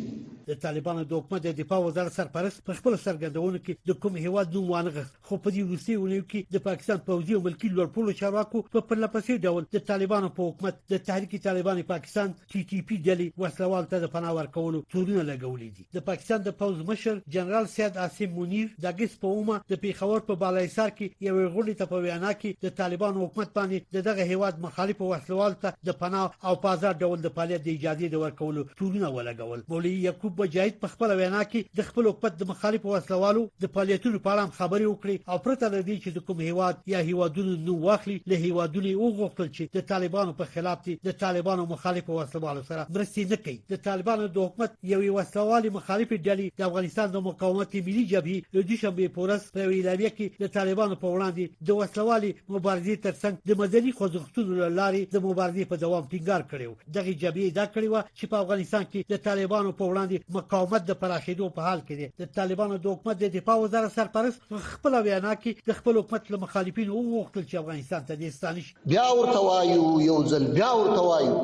د 0.47 0.51
طالبانو 0.63 1.01
د 1.09 1.11
حکومت 1.17 1.41
د 1.43 1.49
دفاع 1.59 1.79
وزارت 1.85 2.11
سرپرست 2.19 2.59
په 2.69 2.73
خپل 2.79 2.93
سرګندونه 3.05 3.59
کې 3.65 3.73
د 3.89 3.99
کوم 4.03 4.13
هیواد 4.25 4.47
نوم 4.55 4.65
وانغښت 4.71 5.13
خو 5.31 5.37
په 5.43 5.51
دې 5.55 5.63
وروستي 5.67 5.93
ولې 5.99 6.17
کې 6.29 6.55
د 6.55 6.61
پاکستان 6.63 6.97
پوځي 7.09 7.35
او 7.35 7.41
ملکی 7.43 7.67
لوړپوړو 7.73 8.13
چارواکو 8.21 8.61
په 8.71 8.81
پرلپسې 8.87 9.35
ډول 9.43 9.67
د 9.75 9.83
طالبانو 9.91 10.29
په 10.39 10.47
حکومت 10.47 10.79
د 10.93 10.99
تحریک 11.09 11.35
طالبان 11.45 11.77
پاکستان 11.91 12.33
ټي 12.53 12.63
ټي 12.71 12.79
پی 12.89 12.97
ډلې 13.05 13.27
وسلوال 13.43 13.87
ته 13.93 14.03
د 14.05 14.09
پناه 14.15 14.33
ورکولو 14.37 14.81
تورونه 14.95 15.23
لګولې 15.29 15.69
دي 15.77 15.85
د 15.97 16.03
پاکستان 16.09 16.43
د 16.47 16.55
پوځ 16.63 16.81
مشر 16.89 17.21
جنرال 17.35 17.69
سید 17.75 17.99
عاصم 18.07 18.33
منیر 18.39 18.65
د 18.87 18.95
ګس 18.99 19.15
په 19.23 19.31
اومه 19.37 19.55
د 19.73 19.79
پیښور 19.85 20.25
په 20.31 20.39
بالایسار 20.43 20.91
کې 20.97 21.23
یو 21.29 21.37
غونډه 21.55 21.79
ته 21.83 21.93
په 21.93 22.03
وینا 22.07 22.33
کې 22.43 22.67
د 22.67 22.75
طالبان 22.81 23.21
حکومت 23.21 23.55
باندې 23.61 24.05
دغه 24.09 24.27
هیواد 24.33 24.61
مخالف 24.67 25.01
وسلوال 25.13 25.57
ته 25.63 25.79
د 25.91 25.97
پناه 26.03 26.51
او 26.51 26.55
پازار 26.67 26.99
ډول 27.05 27.25
د 27.29 27.35
فعالیت 27.39 27.65
د 27.69 27.79
اجازه 27.79 28.11
د 28.17 28.23
ورکولو 28.25 28.67
تورونه 28.83 29.15
ولګول 29.19 29.65
مولوی 29.71 29.95
یعقوب 30.09 30.35
بجاید 30.43 30.83
په 30.85 30.95
خپل 30.97 31.17
وینا 31.23 31.47
کې 31.47 31.81
د 31.83 31.89
خپل 31.93 32.13
حکومت 32.13 32.39
د 32.45 32.53
مخالف 32.53 32.91
وسلوالو 32.93 33.47
د 33.67 33.75
فعالیتونو 33.79 34.23
په 34.29 34.37
اړه 34.37 34.61
خبري 34.61 34.85
وکړي 34.91 35.19
او 35.29 35.37
پرته 35.45 35.69
له 35.69 35.81
دې 35.87 35.95
چې 36.03 36.21
کوم 36.27 36.39
هیواد 36.43 36.75
یا 36.93 36.99
هیوادونو 37.07 37.55
نو 37.67 37.73
واخلي 37.85 38.15
له 38.31 38.35
هیوادونو 38.45 38.91
وغوښتل 39.01 39.47
چې 39.55 39.63
د 39.75 39.81
طالبانو 39.91 40.33
په 40.39 40.45
خلاف 40.53 40.83
دي 40.85 40.95
د 41.07 41.17
طالبانو 41.23 41.65
مخالفه 41.73 42.11
وسلوالو 42.13 42.63
سره 42.69 42.87
مرستي 42.97 43.25
نه 43.31 43.37
کوي 43.45 43.57
د 43.73 43.81
طالبانو 43.87 44.27
د 44.37 44.45
حکومت 44.49 44.73
یوې 44.93 45.09
وسلوالي 45.17 45.71
مخالفه 45.77 46.15
ډلې 46.27 46.47
د 46.61 46.67
افغانستان 46.69 47.11
د 47.15 47.23
مقاومت 47.29 47.75
ملي 47.87 48.05
جبهې 48.13 48.49
د 48.55 48.67
دوشنبې 48.71 49.13
پورس 49.17 49.47
په 49.57 49.67
ویلاوی 49.73 50.09
کې 50.09 50.45
د 50.45 50.53
طالبانو 50.57 50.99
په 51.03 51.13
وړاندې 51.13 51.69
د 51.71 51.79
وسلوالي 51.81 52.31
مبارزې 52.55 53.03
ترڅنګ 53.05 53.33
د 53.51 53.59
مدني 53.63 53.91
خوځښتونو 53.99 54.73
لارې 54.79 55.17
د 55.17 55.25
مبارزې 55.27 55.69
په 55.73 55.81
دوام 55.85 56.07
ټینګار 56.11 56.47
کړو 56.51 56.71
دغه 56.99 57.11
جبهې 57.21 57.57
دا 57.59 57.65
کړی 57.75 57.87
و 57.93 58.03
چې 58.19 58.25
په 58.33 58.41
افغانستان 58.45 58.83
کې 58.91 58.99
د 59.13 59.23
طالبانو 59.29 59.77
په 59.81 59.85
وړاندې 59.91 60.35
مقاومت 60.39 60.81
د 60.91 60.99
پراخېدو 61.03 61.53
په 61.55 61.61
حال 61.69 61.79
کې 61.87 61.93
دي 62.03 62.25
د 62.25 62.33
طالبانو 62.41 62.77
د 62.87 62.93
حکومت 62.95 63.23
د 63.25 63.33
دفاع 63.39 63.57
وزارت 63.65 63.97
سرپرست 63.99 64.59
خپل 64.71 65.01
وینا 65.11 65.33
کې 65.41 65.51
د 65.69 65.77
خپل 65.79 65.93
حکومت 65.99 66.23
له 66.33 66.37
مخالفینو 66.45 66.93
وغوښتل 66.95 67.43
چې 67.49 67.55
افغانستان 67.63 68.01
ته 68.07 68.13
د 68.19 68.21
استانش 68.33 68.65
بیا 68.93 69.05
ورته 69.17 69.39
وایو 69.47 69.85
یو 70.09 70.17
ځل 70.33 70.45
بیا 70.57 70.71
ورته 70.79 71.01
وایو 71.09 71.35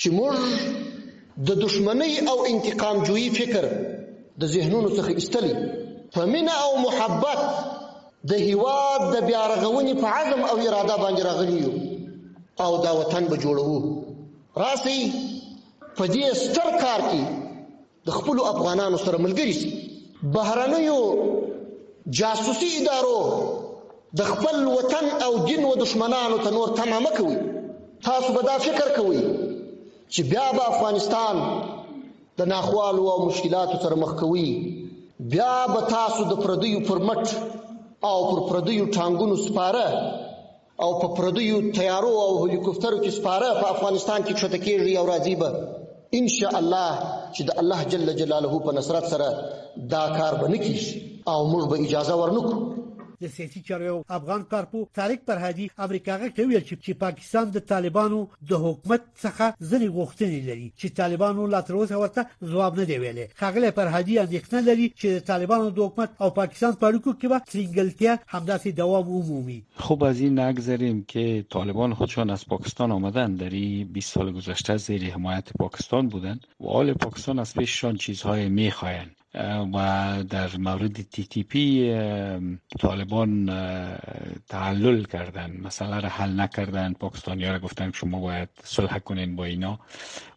چې 0.00 0.08
موږ 0.18 0.34
د 1.50 1.60
دشمنی 1.64 2.12
او 2.34 2.36
انتقام 2.52 2.96
جویي 3.10 3.26
فکر 3.38 3.64
د 4.44 4.52
ذهنونو 4.54 4.88
څخه 4.96 5.10
ایستلی 5.18 5.52
په 6.16 6.20
مینا 6.34 6.56
او 6.68 6.70
محبت 6.86 7.40
د 8.32 8.44
هیواد 8.46 9.02
د 9.16 9.28
بیا 9.28 9.42
رغونې 9.52 9.94
په 10.00 10.08
عزم 10.18 10.40
او 10.52 10.54
اراده 10.68 10.96
باندې 11.02 11.22
راغلی 11.28 11.56
یو 11.64 11.72
او 12.66 12.70
دا 12.86 12.92
وطن 13.02 13.24
به 13.34 13.42
جوړوو 13.42 13.80
راسي 14.64 14.96
په 15.96 16.04
دې 16.12 16.24
ستر 16.44 16.70
کار 16.86 17.00
کې 17.10 17.22
د 18.08 18.18
خپل 18.18 18.36
افغانانو 18.54 18.98
سره 19.04 19.16
ملګری 19.24 19.54
شي 19.60 19.70
بهرنیو 20.36 21.00
جاسوسي 22.06 22.66
ادارو 22.76 23.16
د 24.18 24.28
خپل 24.32 24.66
وطن 24.66 25.06
او 25.24 25.32
دین 25.48 25.64
و 25.64 25.74
دشمنانو 25.80 26.38
ته 26.44 26.50
نور 26.54 26.68
تمه 26.78 26.98
مه 27.06 27.10
کوئ 27.16 27.34
تاسو 28.06 28.32
به 28.36 28.42
دا 28.46 28.56
فکر 28.66 28.88
کوئ 28.96 29.20
چې 30.12 30.22
بیا 30.30 30.46
به 30.56 30.62
افغانستان 30.72 31.36
د 32.38 32.42
ناخوالو 32.52 33.04
او 33.10 33.18
مشکلاتو 33.26 33.78
سره 33.84 33.96
مخ 34.04 34.14
کوئ 34.22 34.48
بیا 35.34 35.54
به 35.74 35.80
تاسو 35.94 36.24
د 36.32 36.40
پردیو 36.42 36.80
پر 36.90 36.98
مټ 37.08 37.26
او 38.02 38.18
پر 38.30 38.40
پردیو 38.48 38.92
ټانګونو 38.96 39.36
سپاره 39.46 39.88
او 40.84 40.90
په 41.00 41.08
پردیو 41.16 41.62
تیارو 41.80 42.12
او 42.26 42.28
هلیکوپټرو 42.46 42.98
کې 43.04 43.10
سپاره 43.18 43.56
په 43.62 43.66
افغانستان 43.74 44.20
کې 44.22 44.34
چوتکیږي 44.40 44.94
او 45.00 45.06
راځي 45.06 45.34
به 45.40 45.48
ان 46.18 46.28
شاء 46.38 46.56
الله 46.62 46.90
چې 47.34 47.42
د 47.48 47.50
الله 47.60 47.80
جل 47.90 48.04
جلاله 48.20 48.50
په 48.66 48.70
نصرت 48.78 49.04
سره 49.12 49.26
دا 49.92 50.04
کار 50.18 50.32
به 50.40 50.46
نکیش 50.52 50.82
او 51.32 51.38
موږ 51.52 51.64
به 51.70 51.76
اجازه 51.86 52.14
ورنکړو 52.16 52.52
د 53.22 53.26
سیاسي 53.36 53.60
چارو 53.68 54.04
افغان 54.18 54.42
کارپو 54.52 54.78
طارق 54.98 55.20
پرهادي 55.30 55.64
امریکا 55.86 56.14
غته 56.20 56.44
ویل 56.50 56.62
چې 56.68 56.94
پاکستان 57.00 57.50
د 57.52 57.58
طالبانو 57.72 58.20
د 58.50 58.52
حکومت 58.66 59.02
څخه 59.24 59.46
ځنې 59.70 59.88
غوښتنې 59.96 60.38
لري 60.48 60.68
چې 60.80 60.94
طالبانو 61.00 61.42
لا 61.54 61.60
تر 61.66 61.74
اوسه 61.80 61.96
ورته 62.02 62.22
ځواب 62.52 62.72
نه 62.80 62.84
دی 62.90 62.96
ویلي 63.02 63.26
خغله 63.40 63.70
پرهادي 63.78 64.14
اندېښنه 64.24 64.60
لري 64.68 64.86
چې 65.00 65.08
طالبانو 65.32 65.66
د 65.70 65.78
حکومت 65.86 66.10
او 66.22 66.28
پاکستان 66.40 66.72
په 66.80 66.84
اړیکو 66.90 67.10
کې 67.20 67.26
به 67.32 67.38
ترینګلتیا 67.50 68.12
همداسې 68.34 68.68
دوام 68.80 69.06
ومومي 69.16 69.60
خب 69.84 69.98
از 70.10 70.20
این 70.20 70.34
نگذریم 70.42 70.98
که 71.12 71.24
طالبان 71.56 71.90
خودشان 71.98 72.28
از 72.36 72.42
پاکستان 72.52 72.90
آمدن 72.98 73.30
در 73.42 73.48
20 73.98 74.12
سال 74.14 74.32
گذشته 74.38 74.76
زیر 74.86 75.04
حمایت 75.14 75.46
پاکستان 75.62 76.04
بودن 76.08 76.36
و 76.60 76.66
آل 76.80 76.88
پاکستان 77.04 77.38
از 77.38 77.54
پیششان 77.58 77.96
چیزهای 77.96 78.48
میخواین 78.58 79.08
و 79.74 80.24
در 80.30 80.56
مورد 80.56 80.92
تی 80.92 81.24
تی 81.24 81.42
پی 81.42 81.94
طالبان 82.80 83.46
تعلل 84.48 85.04
کردن 85.04 85.52
مسئله 85.62 86.00
را 86.00 86.08
حل 86.08 86.40
نکردن 86.40 86.92
پاکستانی 86.92 87.44
ها 87.44 87.52
را 87.52 87.58
گفتن 87.58 87.92
شما 87.94 88.20
باید 88.20 88.48
صلح 88.64 88.98
کنین 88.98 89.36
با 89.36 89.44
اینا 89.44 89.78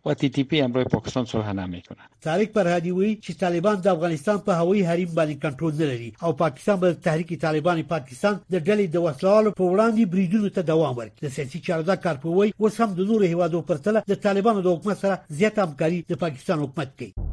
و 0.05 0.13
تی 0.13 0.29
تی 0.29 0.43
پی 0.43 0.61
امروی 0.61 0.83
پاکستان 0.83 1.25
صلح 1.25 1.51
نمیکنه 1.53 1.97
تاریخ 2.21 2.49
فرهادی 2.49 2.91
وی 2.91 3.19
چې 3.25 3.31
طالبان 3.39 3.75
د 3.75 3.87
افغانستان 3.87 4.37
په 4.37 4.53
هوایي 4.53 4.83
حریم 4.83 5.07
باندې 5.09 5.45
کنټرول 5.45 5.73
نه 5.73 5.85
لري 5.85 6.13
او 6.21 6.33
پاکستان 6.33 6.79
به 6.79 6.93
تحریک 6.93 7.33
طالبان 7.41 7.81
پاکستان 7.83 8.39
د 8.51 8.59
ډلې 8.63 8.85
د 8.93 8.95
وسلوالو 8.95 9.51
په 9.51 9.63
وړاندې 9.63 10.05
بریدونو 10.05 10.49
ته 10.49 10.61
دوام 10.61 10.95
ورکړي 10.95 11.19
د 11.23 11.27
سیاسي 11.29 11.59
چارواکو 11.59 12.01
کارپوي 12.01 12.53
وسم 12.59 12.93
د 12.93 12.99
نورو 12.99 13.25
هیوادو 13.25 13.61
پرتله 13.61 14.03
د 14.07 14.15
طالبانو 14.15 14.61
د 14.61 14.67
حکومت 14.67 14.97
سره 14.97 15.19
زیات 15.29 15.59
همکاري 15.59 16.01
د 16.09 16.13
پاکستان 16.15 16.59
حکومت 16.59 16.97
کوي 16.97 17.32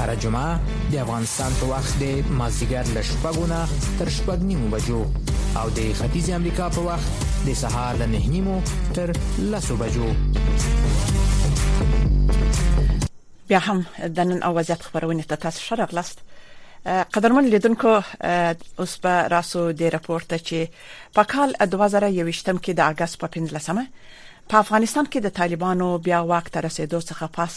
هر 0.00 0.14
جمعه 0.22 0.60
د 0.92 0.94
افغانستان 1.06 1.50
په 1.60 1.64
وخت 1.72 1.92
د 2.02 2.04
مازیګر 2.40 2.84
له 2.96 3.02
شپږو 3.10 3.44
نه 3.52 3.60
تر 3.98 4.08
شپږ 4.16 4.38
نیمو 4.48 4.66
بجو 4.72 4.98
او 5.60 5.66
د 5.78 5.80
ختیځ 6.00 6.26
امریکا 6.38 6.66
په 6.76 6.80
وخت 6.88 7.08
د 7.48 7.54
سهار 7.62 7.92
له 8.00 8.06
نه 8.14 8.22
نیمو 8.34 8.56
تر 8.98 9.08
لسو 9.52 9.74
بجو 9.82 10.08
بیا 13.48 13.60
هم 13.68 13.78
د 14.18 14.28
نن 14.28 14.38
او 14.46 14.52
وضعیت 14.58 14.80
خبرونه 14.90 15.22
ته 15.32 15.36
تاسو 15.46 15.60
شرف 15.70 15.90
لاست 16.00 16.18
قدرمن 17.16 17.46
لیدونکو 17.54 17.92
اوس 18.80 18.92
په 19.06 19.12
راسو 19.36 19.64
د 19.80 19.94
راپورته 19.96 20.36
چې 20.48 20.58
په 21.18 21.22
کال 21.32 21.50
2021 21.62 22.44
کې 22.64 22.72
د 22.78 22.80
اگست 22.90 23.18
په 23.24 23.34
15مه 23.36 23.84
په 24.48 24.54
افغانستان 24.64 25.04
کې 25.12 25.20
د 25.26 25.34
طالبانو 25.42 25.90
بیا 26.10 26.20
واک 26.32 26.48
ته 26.56 26.60
رسیدو 26.66 27.00
څخه 27.10 27.26
پس 27.40 27.54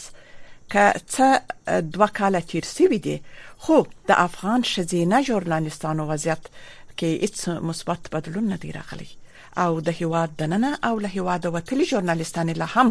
که 0.74 0.94
څه 1.08 1.42
دوه 1.82 2.08
کال 2.08 2.40
تیر 2.42 2.66
سوي 2.72 2.98
دي 3.06 3.16
خو 3.68 3.78
د 4.12 4.20
افغان 4.28 4.62
شزینه 4.74 5.18
ژورنالستانو 5.30 6.04
وضعیت 6.12 6.44
کې 6.98 7.10
هیڅ 7.26 7.38
مثبت 7.70 8.02
بدلون 8.18 8.46
نه 8.54 8.58
دی 8.66 8.72
راغلی 8.78 9.10
او 9.66 9.80
د 9.90 10.00
هیواد 10.02 10.30
دننه 10.44 10.72
او 10.92 11.02
له 11.06 11.12
هیواد 11.16 11.44
وتلي 11.58 11.86
ژورنالستان 11.94 12.48
له 12.62 12.68
هم 12.76 12.90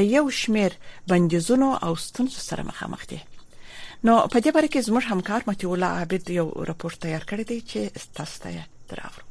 د 0.00 0.10
یو 0.16 0.24
شمیر 0.40 0.72
بندیزونو 1.12 1.68
او 1.84 1.92
ستونزو 2.06 2.38
سره 2.48 2.62
مخامخ 2.72 3.02
دي 3.14 3.20
نو 4.04 4.14
په 4.32 4.38
دې 4.40 4.50
باره 4.54 4.68
کې 4.72 4.80
زموږ 4.90 5.04
همکار 5.12 5.42
متي 5.52 5.66
الله 5.72 5.92
عبد 6.02 6.30
یو 6.40 6.48
راپور 6.74 6.92
تیار 7.06 7.22
کړی 7.32 7.44
دی 7.50 7.64
چې 7.68 7.78
تاسو 8.14 8.40
ته 8.42 8.66
درغلو 8.90 9.27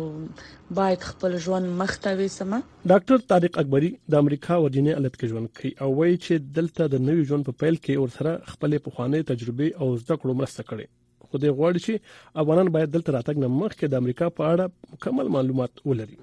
باید 0.80 1.08
خپل 1.12 1.32
ژوند 1.46 1.72
مخته 1.84 2.14
وسم 2.24 2.52
ډاکټر 2.92 3.26
طارق 3.32 3.62
اکبری 3.64 3.92
د 4.12 4.24
امریکا 4.24 4.60
ورجینیا 4.66 4.94
ایالت 4.96 5.16
کې 5.20 5.32
ژوند 5.34 5.54
کوي 5.60 5.74
او 5.84 5.90
وایي 6.02 6.20
چې 6.26 6.52
دلته 6.60 6.92
د 6.96 7.06
نوي 7.08 7.24
ژوند 7.32 7.48
په 7.50 7.58
پیل 7.64 7.80
کې 7.86 8.04
ورسره 8.04 8.54
خپل 8.54 8.78
پخواني 8.90 9.24
تجربه 9.34 9.72
او 9.82 9.96
زده 10.04 10.20
کړو 10.22 10.40
مرسته 10.44 10.70
کړي 10.74 10.88
خو 11.36 11.40
دوی 11.44 11.52
غواړي 11.60 11.80
چې 11.86 12.42
افغانان 12.42 12.68
باید 12.74 12.92
دلته 12.96 13.14
راتګ 13.14 13.40
نه 13.44 13.48
مخکې 13.62 13.88
د 13.94 14.02
امریکا 14.02 14.28
په 14.38 14.52
اړه 14.52 14.96
مکمل 14.96 15.30
معلومات 15.36 15.82
ولري 15.90 16.20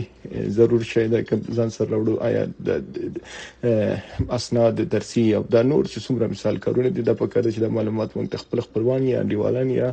ضرور 0.57 0.83
شي 0.89 1.03
دا 1.13 1.21
ځان 1.57 1.69
سره 1.77 1.91
وړو 2.01 2.15
آیا 2.31 2.41
د 2.71 4.33
اسناد 4.39 4.75
درسي 4.97 5.23
او 5.37 5.39
د 5.55 5.63
نور 5.71 5.83
چې 5.91 5.99
څومره 6.07 6.27
مثال 6.35 6.59
کارونه 6.67 6.89
دي 6.99 7.07
د 7.11 7.15
پکار 7.23 7.43
چې 7.53 7.59
د 7.65 7.73
معلومات 7.77 8.09
مونږ 8.19 8.43
خپل 8.43 8.61
خپلوان 8.67 9.07
یا 9.11 9.21
انډیوالان 9.21 9.69
یا 9.79 9.87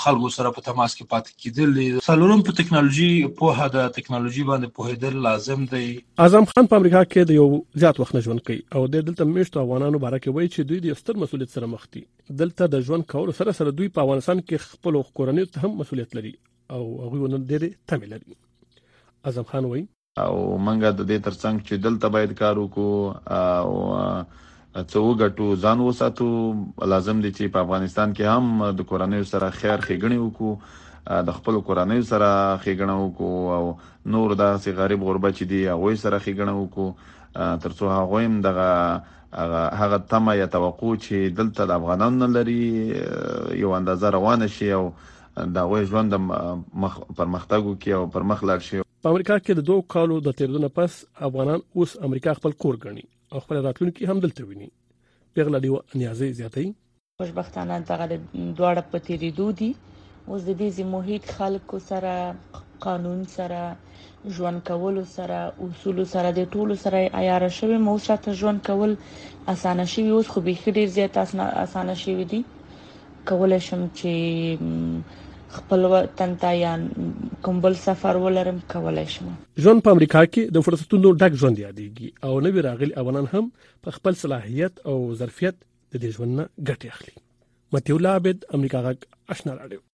خلکو 0.05 0.31
سره 0.37 0.53
په 0.57 0.65
تماس 0.69 0.95
کې 0.95 1.11
پاتې 1.13 1.43
کیدل 1.43 2.03
څلورم 2.07 2.43
په 2.49 2.57
ټکنالوژي 2.61 3.11
په 3.43 3.59
هدا 3.59 3.85
ټکنالوژي 3.99 4.47
باندې 4.49 4.75
په 4.79 4.91
هدل 4.97 5.21
لازم 5.27 5.69
دی 5.75 5.85
اعظم 6.25 6.49
خان 6.55 6.71
په 6.73 6.81
امریکا 6.81 7.05
کې 7.07 7.31
د 7.31 7.39
یو 7.39 7.47
زیات 7.85 8.03
وخت 8.05 8.17
نه 8.19 8.25
ژوند 8.29 8.45
کوي 8.51 8.59
او 8.79 8.85
د 8.97 9.07
دلته 9.11 9.29
مشت 9.35 9.61
افغانانو 9.65 10.03
باره 10.07 10.23
کې 10.25 10.39
وایي 10.39 10.51
چې 10.53 10.71
دوی 10.73 10.83
د 10.89 11.01
ستر 11.05 11.23
مسولیت 11.25 11.55
سره 11.59 11.73
مخ 11.77 11.87
دي 11.97 12.05
دلته 12.43 12.73
د 12.77 12.85
ژوند 12.91 13.09
کول 13.15 13.33
سره 13.43 13.57
سره 13.61 13.77
دوی 13.79 13.95
په 13.99 14.07
افغانستان 14.09 14.45
کې 14.45 14.69
خپل 14.73 15.01
کورنۍ 15.21 15.51
ته 15.55 15.67
هم 15.67 15.79
مسولیت 15.85 16.15
لري 16.21 16.35
او 16.71 16.83
هغه 17.05 17.19
ونن 17.25 17.43
ډېر 17.51 17.61
تمه 17.87 18.07
لري 18.13 18.33
اعظم 19.27 19.45
خان 19.51 19.65
وایي 19.71 19.83
او 20.25 20.35
منګه 20.65 20.91
د 20.99 21.01
دې 21.09 21.17
ترڅنګ 21.27 21.55
چې 21.67 21.73
دلته 21.85 22.07
باید 22.15 22.31
کار 22.41 22.55
وکړو 22.59 22.91
او 23.59 23.71
څو 24.93 25.01
غټو 25.21 25.47
ځان 25.65 25.77
وساتو 25.87 26.27
لازم 26.93 27.17
دي 27.23 27.31
چې 27.37 27.43
په 27.55 27.59
افغانستان 27.65 28.07
کې 28.15 28.25
هم 28.33 28.45
د 28.79 28.89
کورنۍ 28.91 29.21
سره 29.33 29.47
خیر 29.59 29.77
خېګنی 29.87 30.17
وکړو 30.21 30.51
د 31.27 31.37
خپل 31.37 31.55
کورنۍ 31.67 32.01
سره 32.11 32.29
خېګنه 32.63 32.95
وکړو 32.99 33.31
او 33.57 33.65
نور 34.15 34.29
داسې 34.43 34.67
غریب 34.81 35.01
غربه 35.09 35.29
چې 35.37 35.43
دي 35.51 35.59
هغه 35.73 35.89
سره 36.05 36.17
خېګنه 36.25 36.53
وکړو 36.57 36.87
ترڅو 37.65 37.85
هغه 37.97 38.17
هم 38.25 38.33
دغه 38.47 38.71
هغه 39.81 39.97
تمه 40.11 40.33
یا 40.41 40.47
توقع 40.57 40.91
چې 41.05 41.15
دلته 41.39 41.61
د 41.69 41.77
افغانانو 41.81 42.25
لري 42.39 42.63
یو 43.63 43.69
اندازه 43.81 44.07
روانه 44.17 44.47
شي 44.55 44.69
او 44.79 44.85
دا 45.55 45.63
وې 45.71 45.81
ژوند 45.89 46.11
مخ 46.81 46.93
پرمختګو 47.17 47.71
کې 47.81 47.91
او 47.97 48.03
پرمخ 48.15 48.39
لاړ 48.49 48.59
شي 48.67 48.77
په 49.01 49.07
امریکا 49.13 49.35
کې 49.45 49.53
د 49.57 49.61
دوه 49.69 49.81
کالو 49.93 50.15
د 50.27 50.37
تیرونه 50.37 50.69
پس 50.77 50.93
افغانان 51.27 51.59
اوس 51.81 51.91
امریکا 52.07 52.31
خپل 52.39 52.51
کور 52.63 52.75
ګڼي 52.85 53.05
او 53.31 53.37
خپل 53.45 53.57
راتلونکي 53.67 54.03
هم 54.11 54.17
دلته 54.23 54.41
ویني 54.51 54.69
پیغله 55.37 55.59
دی 55.65 55.69
نیازي 56.01 56.29
زیاتې 56.39 56.65
خوشبختانه 57.23 57.77
دغه 57.91 58.05
دواړه 58.13 58.85
په 58.93 59.03
تیریدو 59.09 59.51
دي 59.61 59.67
اوس 60.27 60.47
د 60.49 60.59
دې 60.61 60.85
محیط 60.95 61.29
خلکو 61.41 61.79
سره 61.91 62.13
قانون 62.87 63.21
سره 63.37 63.61
ژوند 64.39 64.61
کول 64.71 64.97
سره 65.13 65.41
اصول 65.67 66.03
سره 66.15 66.33
د 66.39 66.49
ټولو 66.57 66.79
سره 66.85 67.03
عیار 67.21 67.47
شوی 67.59 67.77
مو 67.87 67.95
شاته 68.07 68.33
ژوند 68.41 68.65
کول 68.71 68.95
اسانه 69.55 69.85
شوی 69.93 70.09
اوس 70.17 70.33
خو 70.33 70.45
به 70.49 70.73
ډیر 70.79 70.91
زیات 70.97 71.21
اسانه 71.27 71.95
شوی 72.05 72.27
دي 72.35 72.43
کولای 73.29 73.63
شم 73.67 73.87
چې 73.99 75.23
خپل 75.57 75.85
وطن 75.91 76.33
ته 76.41 76.49
یا 76.57 76.71
کوم 77.45 77.59
بل 77.65 77.75
سفر 77.83 78.17
ولرم 78.25 78.59
کولای 78.73 79.05
شم 79.13 79.29
ژوند 79.65 79.83
په 79.87 79.95
امریکا 79.95 80.21
کې 80.25 80.57
د 80.57 80.65
فرصتونو 80.67 81.13
ډک 81.23 81.37
ژوند 81.43 81.57
یادېږي 81.65 82.09
او 82.25 82.31
نوی 82.47 82.65
راغلي 82.67 82.93
افغانان 83.01 83.29
هم 83.33 83.45
په 83.87 83.97
خپل 83.97 84.19
صلاحيت 84.23 84.83
او 84.93 84.97
ظرفیت 85.23 85.59
د 85.95 86.05
دې 86.05 86.15
ژوند 86.17 86.35
نه 86.39 86.47
ګټه 86.71 86.97
اخلي 86.97 87.15
متیو 87.75 88.01
لابد 88.07 88.49
امریکا 88.61 88.81
غاک 88.87 89.05
آشنا 89.33 89.55
راډیو 89.61 89.85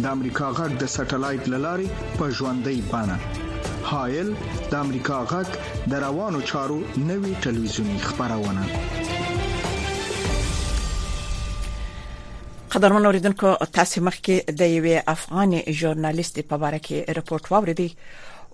د 0.00 0.06
امریکا 0.10 0.48
غږ 0.58 0.72
د 0.82 0.88
سټلایټ 0.94 1.44
للارې 1.52 1.88
په 2.18 2.24
ژوندۍ 2.36 2.78
بانه 2.90 3.16
هایل 3.90 4.28
د 4.70 4.76
امریکا 4.84 5.18
غږ 5.32 5.48
د 5.92 6.02
روانو 6.06 6.40
چارو 6.50 6.78
نوي 7.10 7.32
ټلویزیونی 7.46 7.98
خبرونه 8.08 8.62
قدرمن 12.74 13.06
اوریدونکو 13.06 13.48
تاسو 13.78 13.96
مخکې 14.08 14.36
د 14.60 14.70
یوې 14.76 14.96
افغان 15.16 15.50
ژورنالیست 15.80 16.36
په 16.48 16.56
اړه 16.68 16.78
کې 16.86 16.96
رپورت 17.20 17.44
واوریدئ 17.54 17.88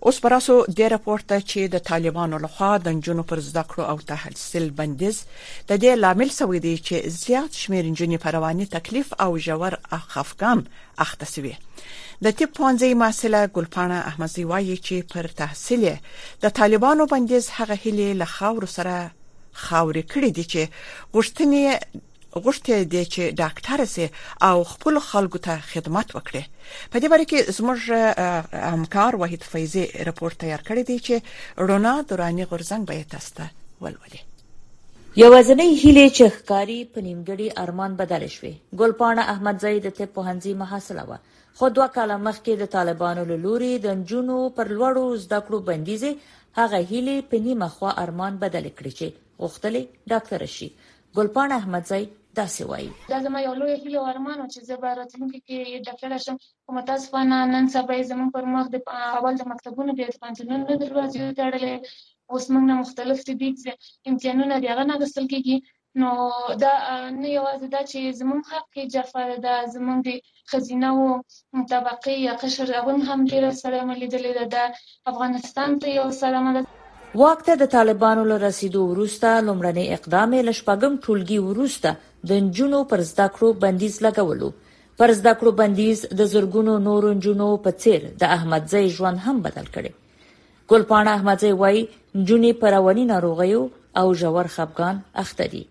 اوس 0.06 0.20
براسو 0.20 0.64
د 0.78 0.80
راپورته 0.92 1.38
چې 1.40 1.70
د 1.72 1.80
طالبانو 1.88 2.38
لخوا 2.42 2.68
د 2.82 3.00
جنونو 3.06 3.22
پر 3.32 3.40
زده 3.46 3.64
کړو 3.70 3.86
او 3.92 3.96
تحصیل 4.10 4.70
بندیز 4.80 5.18
د 5.68 5.78
دې 5.82 5.96
لامل 6.02 6.30
سوی 6.36 6.60
دی 6.66 6.74
چې 6.86 7.08
زیات 7.22 7.58
شمیر 7.62 7.88
جنونی 8.00 8.18
پرواني 8.26 8.66
تکلیف 8.76 9.12
او 9.26 9.28
جوړ 9.38 9.98
اخفقان 9.98 10.64
اختصوي 11.06 11.54
د 12.26 12.38
ټیپ 12.38 12.54
15 12.60 12.98
مسله 13.04 13.42
ګلپانه 13.58 13.98
احمدزي 14.12 14.44
وایي 14.52 14.76
چې 14.76 15.14
پر 15.14 15.30
تحصیل 15.44 15.88
د 16.46 16.54
طالبانو 16.60 17.06
بندیز 17.14 17.50
هغه 17.60 17.78
هلي 17.86 18.08
له 18.22 18.36
خاور 18.36 18.68
سره 18.76 18.98
خاورې 19.66 20.12
کړې 20.12 20.30
دي 20.38 20.44
چې 20.52 21.18
غشتنی 21.18 21.64
غوښته 22.44 22.76
دی 22.92 23.04
چې 23.12 23.22
ډاکټر 23.40 23.78
سي 23.94 24.06
او 24.48 24.56
خپل 24.72 24.94
خلکو 25.10 25.38
ته 25.46 25.54
خدمت 25.72 26.08
وکړي 26.16 26.42
په 26.94 27.00
دې 27.04 27.08
باره 27.12 27.24
کې 27.30 27.38
زموږ 27.58 27.78
همکار 28.72 29.12
وحید 29.22 29.42
فیضی 29.52 29.84
راپور 30.08 30.30
تیار 30.42 30.60
کړی 30.68 30.82
دی 30.88 30.98
چې 31.06 31.14
رونا 31.70 31.92
دورانی 32.10 32.44
غرزنګ 32.44 32.82
به 32.88 33.04
تاسو 33.12 33.46
ولولي 33.84 34.20
یوازنۍ 35.24 35.68
هیله 35.82 36.06
چې 36.16 36.24
ښکاری 36.38 36.84
په 36.92 37.00
نیمګړي 37.06 37.48
ارمان 37.64 37.96
بدل 38.02 38.28
شوې 38.36 38.54
ګلپانه 38.82 39.22
احمد 39.34 39.62
زید 39.64 39.88
ته 39.88 40.06
په 40.06 40.22
هنځي 40.28 40.54
محاصله 40.54 41.02
و 41.10 41.16
خو 41.60 41.68
دوه 41.76 41.88
کاله 41.96 42.16
مخکې 42.26 42.58
د 42.62 42.70
طالبانو 42.76 43.24
له 43.30 43.36
لوري 43.46 43.72
د 43.86 44.04
جنونو 44.10 44.50
پر 44.58 44.66
لوړو 44.74 45.16
زده 45.24 45.40
کړو 45.48 45.64
بندیزې 45.70 46.36
هغه 46.60 46.78
هیله 46.92 47.16
په 47.32 47.46
نیمه 47.48 47.68
خوا 47.78 47.96
ارمان 48.04 48.38
بدل 48.44 48.70
کړی 48.78 48.92
چې 48.98 49.46
غوښتلې 49.46 50.12
ډاکټر 50.12 50.54
شي 50.58 50.68
ګلپانه 51.18 51.56
احمد 51.62 51.86
زید 51.90 52.16
دا 52.36 52.44
څه 52.54 52.62
وایي 52.70 52.88
دا 53.10 53.16
زما 53.26 53.38
یو 53.46 53.54
لوی 53.60 53.74
هیله 53.84 53.98
او 54.00 54.06
ارمان 54.12 54.38
چې 54.52 54.58
زه 54.68 54.74
به 54.82 54.90
راتلونکي 54.98 55.40
کې 55.46 55.82
ډاکټر 55.86 56.12
شم 56.24 56.36
خو 56.66 56.70
متاسفانه 56.78 57.36
نن 57.52 57.64
سبا 57.74 57.96
زموږ 58.12 58.30
پر 58.34 58.44
مخ 58.54 58.64
د 58.70 58.76
اول 59.18 59.34
د 59.40 59.48
مکتبونو 59.52 59.92
بیا 60.00 60.06
د 60.10 60.14
پانتونو 60.26 60.60
دروازې 60.86 61.20
تړلې 61.38 61.74
اوس 62.32 62.44
موږ 62.52 62.64
نه 62.68 62.74
مختلف 62.84 63.18
طبي 63.30 63.48
امتحانونه 64.10 64.54
دی 64.60 64.66
هغه 64.72 64.84
نه 64.92 65.00
غسل 65.02 65.26
کیږي 65.32 65.56
نو 66.00 66.10
دا 66.62 66.72
نه 67.20 67.28
یوازې 67.38 67.66
دا 67.74 67.80
چې 67.90 68.00
زمونږ 68.18 68.42
حق 68.54 68.66
کې 68.74 68.82
جفاره 68.94 69.36
ده 69.44 69.54
زمونږ 69.74 69.98
د 70.08 70.10
خزینه 70.50 70.88
او 70.94 71.02
طبقه 71.72 72.12
یا 72.26 72.32
قشر 72.42 72.68
اون 72.84 72.98
هم 73.08 73.20
ډیر 73.32 73.44
سره 73.62 73.78
ملیدلې 73.90 74.32
ده 74.42 74.50
د 74.54 74.56
افغانستان 75.14 75.70
ته 75.84 75.96
یو 76.00 76.06
سلام 76.22 76.46
ده 76.56 76.62
وخت 77.20 77.46
د 77.62 77.70
طالبانو 77.76 78.22
له 78.32 78.36
رسیدو 78.48 78.80
وروسته 78.90 79.28
لمړنی 79.46 79.86
اقدام 79.98 80.30
لشپګم 80.48 80.92
ټولګي 81.04 81.38
وروسته 81.48 81.90
د 82.28 82.30
نجونو 82.46 82.78
پر 82.90 83.00
زده 83.10 83.26
کړو 83.34 83.48
بندیز 83.62 83.94
لګولو 84.06 84.48
پر 84.98 85.10
زده 85.18 85.32
کړو 85.38 85.50
بندیز 85.60 85.98
د 86.20 86.30
زرګونو 86.32 86.72
نورو 86.86 87.08
نجونو 87.18 87.48
په 87.66 87.70
څیر 87.82 88.00
د 88.22 88.32
احمدزي 88.36 88.84
ژوند 88.96 89.18
هم 89.26 89.36
بدل 89.46 89.66
کړي 89.76 89.90
ګلپاڼه 90.70 91.10
احمدزي 91.18 91.52
وای 91.60 91.78
نجونې 92.18 92.50
پر 92.62 92.70
رواني 92.76 93.04
ناروغیو 93.12 93.62
او 94.00 94.06
ژور 94.22 94.46
خپګان 94.54 94.96
اخته 95.22 95.44
دي 95.52 95.62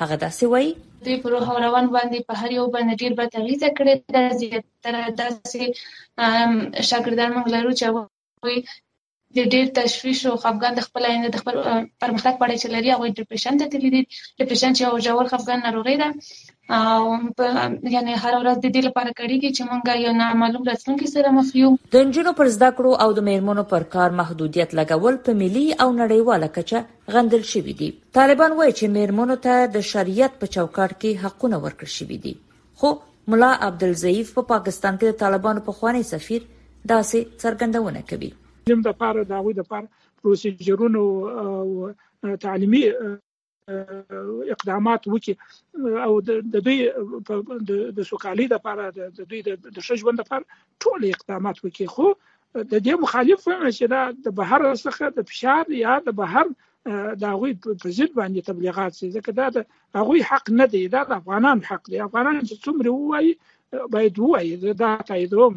هغه 0.00 0.16
داسې 0.24 0.44
وای 0.52 0.66
دوی 1.04 1.16
پر 1.22 1.28
روح 1.32 1.46
او 1.52 1.58
روان 1.66 1.86
باندې 1.96 2.18
په 2.28 2.32
هر 2.40 2.50
یو 2.58 2.66
باندې 2.74 2.94
ډیر 3.02 3.12
به 3.18 3.24
تغیزه 3.36 3.68
کړې 3.78 3.94
د 4.14 4.16
زیاتره 4.40 5.02
داسې 5.22 5.62
شاګردان 6.88 7.30
موږ 7.36 7.46
لرو 7.54 7.72
چې 7.80 7.86
وي 8.44 8.58
د 9.38 9.50
ډیر 9.54 9.66
تشویش 9.74 10.20
او 10.28 10.32
خفګان 10.44 10.72
د 10.76 10.84
خپل 10.86 11.04
آینده 11.08 11.28
د 11.34 11.40
خپل 11.42 11.58
پرمختګ 12.04 12.38
په 12.38 12.46
اړه 12.46 12.56
چې 12.62 12.70
لري 12.72 12.94
هغه 12.94 13.10
ډیپریشن 13.18 13.58
ته 13.60 13.68
تللی 13.74 13.90
دي 13.94 14.00
ډیپریشن 14.40 14.72
چې 14.78 14.86
یو 14.86 14.96
ژور 15.06 15.28
خفګان 15.32 15.60
ناروغي 15.66 15.94
ده 16.00 16.78
او 16.78 17.68
یعنی 17.92 18.16
هر 18.24 18.34
ورځ 18.38 18.56
د 18.62 18.64
دې 18.64 18.82
لپاره 18.88 19.12
کړيږي 19.20 19.52
چې 19.52 19.68
مونږ 19.68 20.02
یو 20.06 20.14
نامعلوم 20.22 20.66
راتلونکي 20.70 21.10
سره 21.12 21.34
مخ 21.38 21.52
یو 21.60 21.70
د 21.96 22.08
نجونو 22.10 22.34
پر 22.40 22.50
زده 22.56 22.70
کړو 22.80 22.96
او 23.04 23.14
د 23.20 23.26
میرمنو 23.28 23.64
پر 23.74 23.86
کار 23.94 24.18
محدودیت 24.22 24.74
لګول 24.80 25.20
په 25.28 25.36
ملي 25.44 25.64
او 25.84 25.88
نړیواله 25.92 26.50
کچه 26.58 27.14
غندل 27.16 27.46
شوې 27.52 27.78
دي 27.84 27.90
طالبان 28.20 28.58
وایي 28.58 28.76
چې 28.76 28.94
میرمنو 28.98 29.38
ته 29.46 29.70
د 29.78 29.86
شریعت 29.92 30.38
په 30.42 30.54
چوکاټ 30.54 31.00
کې 31.00 31.26
حقونه 31.28 31.62
ورکړل 31.64 31.94
شوي 32.00 32.20
دي 32.26 32.34
خو 32.82 32.92
ملا 33.34 33.54
عبدالزیف 33.70 34.36
په 34.36 34.48
پا 34.52 34.56
پاکستان 34.56 35.00
کې 35.00 35.08
د 35.08 35.24
طالبانو 35.24 35.66
په 35.70 35.80
خوانی 35.80 36.04
سفیر 36.14 36.46
داسې 36.50 37.42
څرګندونه 37.46 38.06
کوي 38.12 38.32
د 38.66 38.70
لپاره 38.88 39.20
د 39.28 39.32
هغوی 39.38 39.54
لپاره 39.60 39.88
پروسیجرونه 40.22 40.98
او 40.98 42.38
تعلیمي 42.46 42.82
اقدامات 44.54 45.02
وکړي 45.08 45.34
او 46.06 46.12
د 46.28 46.30
دوی 46.68 46.78
د 47.98 48.00
سوکالي 48.10 48.46
لپاره 48.54 48.84
د 48.96 49.00
دوی 49.30 49.40
د 49.48 49.78
ښه 49.86 49.94
ژوند 50.00 50.18
لپاره 50.22 50.44
ټول 50.82 51.00
اقدامات 51.14 51.56
وکړي 51.60 51.86
خو 51.94 52.08
د 52.72 52.74
دې 52.86 52.94
مخالف 53.04 53.42
چې 53.76 53.84
دا 53.94 54.02
د 54.26 54.36
بهر 54.42 54.60
څخه 54.84 55.04
د 55.18 55.28
فشار 55.32 55.64
یا 55.84 55.94
د 56.08 56.18
بهر 56.22 56.46
دا 57.24 57.30
غوي 57.38 57.52
په 57.62 57.94
ضد 57.98 58.12
باندې 58.18 58.40
تبلیغات 58.50 58.92
سي 59.00 59.08
ځکه 59.16 59.30
دا 59.40 59.46
د 59.56 59.66
غوي 60.08 60.22
حق 60.30 60.46
نه 60.60 60.66
دی 60.76 60.82
دا 60.96 61.02
د 61.10 61.18
افغانان 61.20 61.58
حق 61.72 61.82
دی 61.92 61.98
افغانان 62.08 62.36
چې 62.48 62.54
څومره 62.68 62.88
وایي 63.12 63.32
باید 63.96 64.14
وایي 64.30 64.54
دا 64.84 64.90
تاییدوم 65.10 65.52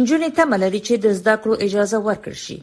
نجونې 0.00 0.28
تمه 0.36 0.56
لري 0.60 0.78
چې 0.88 1.00
د 1.04 1.16
زده 1.20 1.32
کړو 1.42 1.56
اجازه 1.64 1.98
ورکړ 2.08 2.36
شي 2.42 2.54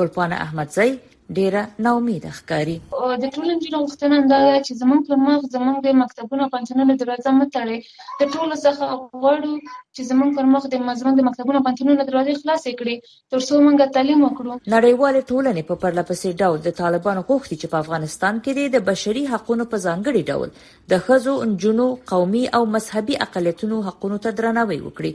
ګلپانه 0.00 0.36
احمدزی 0.44 0.90
ډیره 1.38 1.62
نا 1.86 1.90
امید 1.96 2.22
ښکاری 2.36 2.76
د 2.92 3.24
ټولنې 3.34 3.74
غوښتنه 3.80 4.20
دا 4.30 4.36
ده 4.44 4.60
چې 4.66 4.76
زمونږ 4.82 5.02
په 5.10 5.18
مخ 5.24 5.42
زمونږ 5.56 5.76
د 5.86 5.98
مکتبونو 5.98 6.46
پنځونه 6.54 6.94
دروازه 7.02 7.34
متړي 7.40 7.76
د 8.22 8.32
ټولو 8.34 8.58
څخه 8.64 8.88
غواړو 9.24 9.52
چې 9.96 10.08
زمونږ 10.12 10.30
پر 10.38 10.48
مخ 10.54 10.66
د 10.74 10.82
مزمن 10.88 11.18
د 11.20 11.26
مکتبونو 11.28 11.60
پنځونه 11.66 12.06
دروازه 12.10 12.34
خلاصې 12.40 12.70
کړي 12.80 12.96
تر 13.34 13.44
څو 13.48 13.54
موږ 13.66 13.92
تعلیم 13.96 14.22
وکړو 14.26 14.52
نړیوال 14.76 15.16
ټولنې 15.30 15.68
په 15.72 15.80
پرلپسې 15.84 16.38
ډول 16.44 16.58
د 16.68 16.76
طالبانو 16.80 17.26
غوښتي 17.30 17.56
چې 17.60 17.68
په 17.74 17.82
افغانستان 17.84 18.38
کې 18.38 18.72
د 18.78 18.86
بشري 18.90 19.24
حقوقو 19.34 19.68
په 19.74 19.82
ځانګړي 19.84 20.22
ډول 20.30 20.88
د 20.94 21.04
خزو 21.10 21.36
انجونو 21.48 21.88
قومي 22.14 22.44
او 22.60 22.62
مذهبي 22.78 23.20
اقلیتونو 23.28 23.82
حقوقو 23.90 24.18
ته 24.28 24.34
درناوی 24.40 24.80
وکړي 24.86 25.14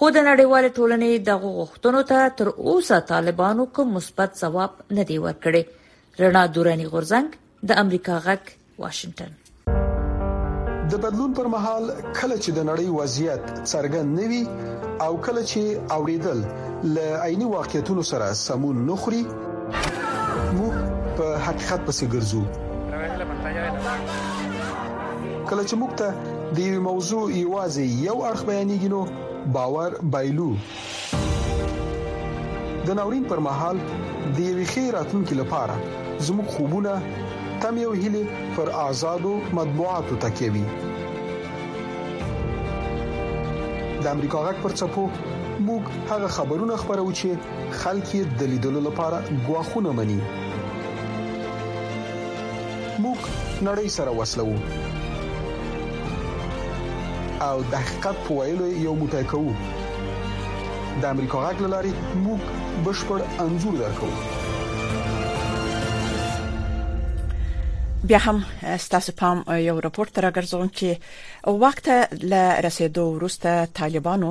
خو 0.00 0.08
د 0.14 0.22
نړیوال 0.24 0.66
ټولنې 0.76 1.12
د 1.26 1.34
غوښتنو 1.42 2.00
ته 2.08 2.24
تر 2.40 2.48
اوسه 2.54 2.96
طالبانو 3.10 3.64
کوم 3.78 3.92
مثبت 3.98 4.34
ځواب 4.40 4.72
نه 4.98 5.04
دی 5.10 5.16
ورکړی 5.26 5.62
رڼا 6.22 6.42
دورانی 6.56 6.88
غورزنګ 6.94 7.38
د 7.70 7.78
امریکا 7.84 8.18
غک 8.26 8.50
واشنگټن 8.82 9.32
د 10.96 11.00
بدلون 11.06 11.32
پر 11.40 11.48
مهال 11.54 11.88
کله 12.18 12.36
چې 12.44 12.50
د 12.58 12.66
نړۍ 12.70 12.88
وضعیت 12.98 13.42
څرګند 13.54 14.20
نوي 14.20 14.42
او 15.08 15.10
کله 15.30 15.42
چې 15.50 15.62
اوریدل 15.98 16.44
ل 16.96 17.24
عیني 17.26 17.48
واقعیتونو 17.56 18.04
سره 18.12 18.28
سمون 18.44 18.84
نخري 18.92 19.22
مو 19.26 20.70
په 21.18 21.26
حقیقت 21.46 21.80
پسې 21.86 22.04
ګرځو 22.16 22.42
کله 25.48 25.62
چې 25.68 25.74
موږ 25.82 25.92
ته 26.00 26.08
د 26.56 26.58
یو 26.70 26.76
موضوع 26.90 27.24
ایوازي 27.40 27.86
یو 28.08 28.16
اړه 28.28 28.42
بیانېږي 28.48 28.90
نو 28.96 29.02
باور 29.54 29.90
بایلو 30.10 30.54
د 32.86 32.88
ناورین 32.98 33.22
پر 33.32 33.38
مهال 33.46 33.76
د 33.82 33.84
یوې 34.38 34.64
خیراتونکو 34.70 35.34
لپاره 35.40 35.76
زموږ 36.26 36.46
خوبونه 36.54 36.94
تم 37.66 37.76
یو 37.82 37.92
هلي 38.00 38.24
پر 38.56 38.70
آزادو 38.86 39.30
مطبوعاتو 39.60 40.16
تکيوي 40.26 40.64
د 44.04 44.06
امریکا 44.16 44.42
غک 44.48 44.60
پر 44.66 44.76
چپو 44.82 45.06
موږ 45.66 45.82
هغه 46.12 46.28
خبرونه 46.40 46.76
خبرو 46.84 47.08
چې 47.22 47.72
خلک 47.84 48.14
یې 48.14 48.24
د 48.42 48.54
لیدلو 48.56 48.80
لپاره 48.90 49.24
غواخونه 49.48 49.92
مني 50.02 50.20
موږ 50.28 53.18
نړۍ 53.68 53.86
سره 54.00 54.10
وسلو 54.22 54.48
او 57.48 57.56
د 57.70 57.74
حقیقت 57.86 58.16
په 58.26 58.32
ویلو 58.38 58.66
یو 58.86 58.94
موټی 59.00 59.24
کوو 59.32 59.52
د 61.00 61.04
امریکا 61.14 61.38
غاګل 61.44 61.66
لاري 61.74 61.92
موږ 62.24 62.40
بشپړ 62.84 63.18
انزور 63.44 63.74
درکوو 63.82 64.16
بیا 68.06 68.18
هم 68.18 68.44
ستاسو 68.78 69.12
پام 69.12 69.38
یو 69.58 69.78
راپورته 69.84 70.20
راګرځون 70.26 70.68
چې 70.76 70.96
وخت 71.62 71.86
له 72.30 72.44
رسیدو 72.66 73.04
وروسته 73.16 73.54
طالبانو 73.78 74.30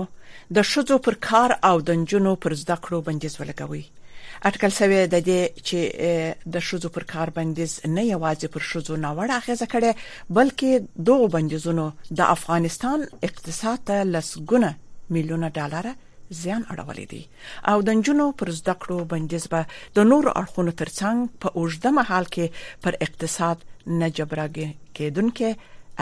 د 0.58 0.62
شذو 0.72 0.98
پر 1.08 1.16
کار 1.28 1.52
او 1.70 1.82
د 1.82 2.06
جنونو 2.12 2.36
پر 2.46 2.54
زده 2.62 2.76
کړو 2.86 2.98
بندیز 3.08 3.34
ولګوي 3.40 3.84
اټکل 4.50 4.72
سوی 4.80 5.08
د 5.14 5.26
دې 5.28 5.42
چې 5.68 5.80
د 6.56 6.66
شذو 6.70 6.90
پر 6.98 7.04
کار 7.16 7.28
بندیز 7.40 7.72
نه 7.96 8.04
یوازې 8.14 8.48
پر 8.56 8.62
شذو 8.70 8.96
ناوړه 9.06 9.34
اغیزه 9.44 9.66
کړي 9.74 9.92
بلکې 10.38 10.72
دوه 11.10 11.30
بندیزونو 11.38 11.92
د 12.12 12.20
افغانستان 12.36 13.00
اقتصاد 13.30 13.80
ته 13.92 13.98
لسګونه 14.16 14.72
میلیونه 15.14 15.50
ډالر 15.60 15.94
زیان 16.42 16.64
اړولې 16.74 17.06
دي 17.12 17.22
او 17.72 17.78
د 17.88 17.90
جنونو 18.06 18.26
پر 18.40 18.50
زده 18.60 18.74
کړو 18.82 18.98
بندیز 19.14 19.46
به 19.54 19.62
د 19.98 20.08
نورو 20.12 20.30
اړخونو 20.42 20.72
ترڅنګ 20.80 21.18
په 21.42 21.48
اوږده 21.60 21.90
مهال 22.00 22.26
کې 22.34 22.54
پر 22.84 22.94
اقتصاد 23.08 23.58
نه 24.00 24.08
جبرګي 24.20 24.68
کېدونکې 24.98 25.50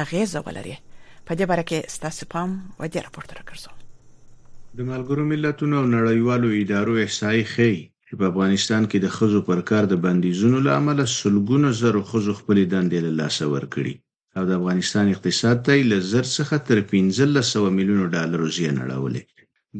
اغیزه 0.04 0.40
ولري 0.48 0.76
په 1.28 1.32
دې 1.40 1.46
باره 1.50 1.64
کې 1.70 1.90
ستاسو 1.96 2.24
پام 2.36 2.50
و 2.80 2.84
دې 2.94 3.00
راپورته 3.08 3.34
راکړم 3.40 3.78
د 4.78 4.80
ملګرو 4.92 5.24
ملتونو 5.34 5.78
نړیوالو 5.96 6.50
ادارو 6.62 6.94
احصایې 7.06 7.44
ښيي 7.54 7.76
چې 8.08 8.14
په 8.20 8.26
افغانستان 8.32 8.82
کې 8.90 8.98
د 9.06 9.08
خزو 9.18 9.40
پر 9.50 9.60
کار 9.70 9.84
د 9.92 9.96
بندیزونو 10.06 10.58
له 10.70 10.80
امله 10.80 11.04
سلګونه 11.20 11.70
زره 11.82 12.02
خزو 12.14 12.34
خپل 12.40 12.58
دندې 12.74 12.98
له 13.08 13.12
لاسه 13.22 13.44
ورکړي 13.56 13.94
او 14.38 14.42
د 14.50 14.56
افغانستان 14.60 15.06
اقتصاد 15.14 15.58
ته 15.68 15.74
له 15.92 15.98
زر 16.12 16.26
څخه 16.38 16.54
تر 16.70 16.78
1500 16.84 17.76
میلیونو 17.80 18.06
ډالرو 18.16 18.48
زیان 18.58 18.78
اړولې 18.86 19.22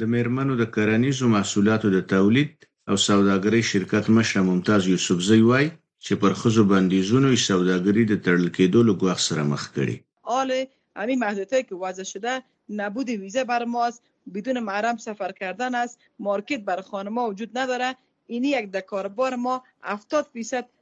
د 0.02 0.08
میرمنو 0.14 0.54
د 0.60 0.66
کرنیزو 0.76 1.28
محصولاتو 1.34 1.90
د 1.96 2.00
تولید 2.14 2.52
او 2.90 2.96
سوداګرۍ 3.08 3.62
شرکت 3.72 4.06
مشره 4.18 4.42
ممتاز 4.50 4.88
یوسفزۍ 4.92 5.42
وایي 5.50 5.68
چې 6.06 6.20
پر 6.24 6.34
ښځو 6.40 6.64
بندیزونو 6.72 7.30
سوداګري 7.48 8.04
د 8.12 8.16
تړل 8.28 8.48
کېدو 8.58 8.80
له 8.88 8.94
ګواښ 9.04 9.20
سره 9.28 9.44
مخ 9.52 9.68
کړي. 9.76 9.96
آله 10.40 10.60
همین 11.02 11.20
محدودیت‌هایی 11.26 11.68
که 11.70 11.82
وضع 11.86 12.08
شده 12.14 12.34
نبود 12.82 13.12
ویزه 13.22 13.44
بر 13.52 13.66
ماست 13.76 14.04
بدون 14.38 14.60
محرم 14.72 14.98
سفر 15.06 15.36
کردن 15.42 15.80
است 15.84 16.04
مارکت 16.30 16.66
بر 16.72 16.82
خانما 16.90 17.28
وجود 17.30 17.58
نداره 17.62 17.90
اینی 18.36 18.54
یک 18.58 18.72
در 18.78 18.84
کاربار 18.92 19.36
ما 19.46 19.56
70 19.96 20.30
درصد 20.38 20.76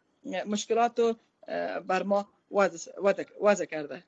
مشکلات 0.55 1.03
بر 1.93 2.03
ما 2.13 2.21
وضع 2.55 3.67
کرده 3.75 3.99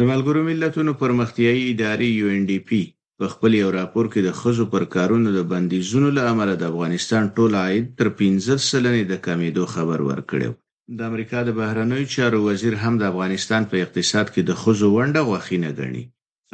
د 0.00 0.02
ملګرو 0.10 0.46
ملتونو 0.50 0.92
پرمختیایي 1.04 1.64
ادارې 1.72 2.08
یو 2.20 2.36
ان 2.36 2.44
ډی 2.52 2.58
پی 2.70 2.84
په 3.20 3.26
خپل 3.32 3.52
یو 3.62 3.70
راپور 3.80 4.06
کې 4.12 4.20
د 4.24 4.32
خزو 4.38 4.64
پر 4.72 4.84
کارونو 4.94 5.30
د 5.34 5.44
بندیزونو 5.50 6.08
له 6.16 6.22
امله 6.32 6.54
د 6.62 6.68
افغانستان 6.72 7.28
ټول 7.36 7.54
عاید 7.62 7.86
تر 7.98 8.08
15 8.18 8.58
سلنې 8.70 9.02
د 9.12 9.20
کمیدو 9.26 9.64
خبر 9.74 10.02
ورکړیو 10.08 10.52
د 10.98 11.08
امریکا 11.10 11.40
د 11.46 11.54
بهرنیو 11.60 12.10
چارو 12.14 12.40
وزیر 12.46 12.74
هم 12.82 12.98
د 13.02 13.08
افغانستان 13.12 13.68
په 13.70 13.82
اقتصاد 13.84 14.26
کې 14.34 14.42
د 14.50 14.58
خزو 14.64 14.90
ونډه 14.96 15.22
وخینه 15.30 15.70
غني 15.78 16.02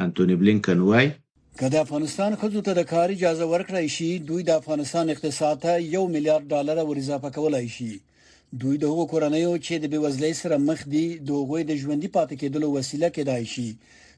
انټونی 0.06 0.36
بلینکن 0.42 0.84
وای 0.90 1.10
کله 1.62 1.80
افغانستان 1.86 2.38
خزو 2.42 2.62
ته 2.68 2.76
د 2.80 2.86
کار 2.92 3.16
اجازه 3.16 3.48
ورکړی 3.54 3.88
شي 3.96 4.10
دوی 4.28 4.46
د 4.50 4.54
افغانستان 4.62 5.10
اقتصاد 5.16 5.62
ته 5.64 5.72
1 5.86 6.12
میلیارډ 6.14 6.44
ډالر 6.54 6.84
ورزافه 6.92 7.32
کولای 7.40 7.66
شي 7.78 7.90
دوی 8.62 8.78
د 8.84 8.94
هغو 8.94 9.04
کورنیو 9.14 9.50
چې 9.66 9.74
د 9.84 9.92
بیوزلۍ 9.96 10.32
سره 10.42 10.62
مخ 10.70 10.86
دي 10.94 11.04
د 11.26 11.42
هغوی 11.42 11.68
د 11.72 11.80
ژوندۍ 11.82 12.08
پاتې 12.16 12.34
کېدلو 12.42 12.68
وسیله 12.78 13.12
کېدای 13.18 13.52
شي 13.56 13.68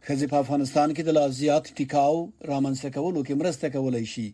خځې 0.09 0.27
په 0.33 0.39
افغانستان 0.45 0.89
کې 0.95 1.03
د 1.05 1.11
لا 1.19 1.25
زیات 1.41 1.65
ټیکاو 1.79 2.17
رامنځته 2.53 2.89
کولو 2.97 3.21
کې 3.27 3.35
مرسته 3.43 3.67
کولای 3.77 4.05
شي 4.15 4.27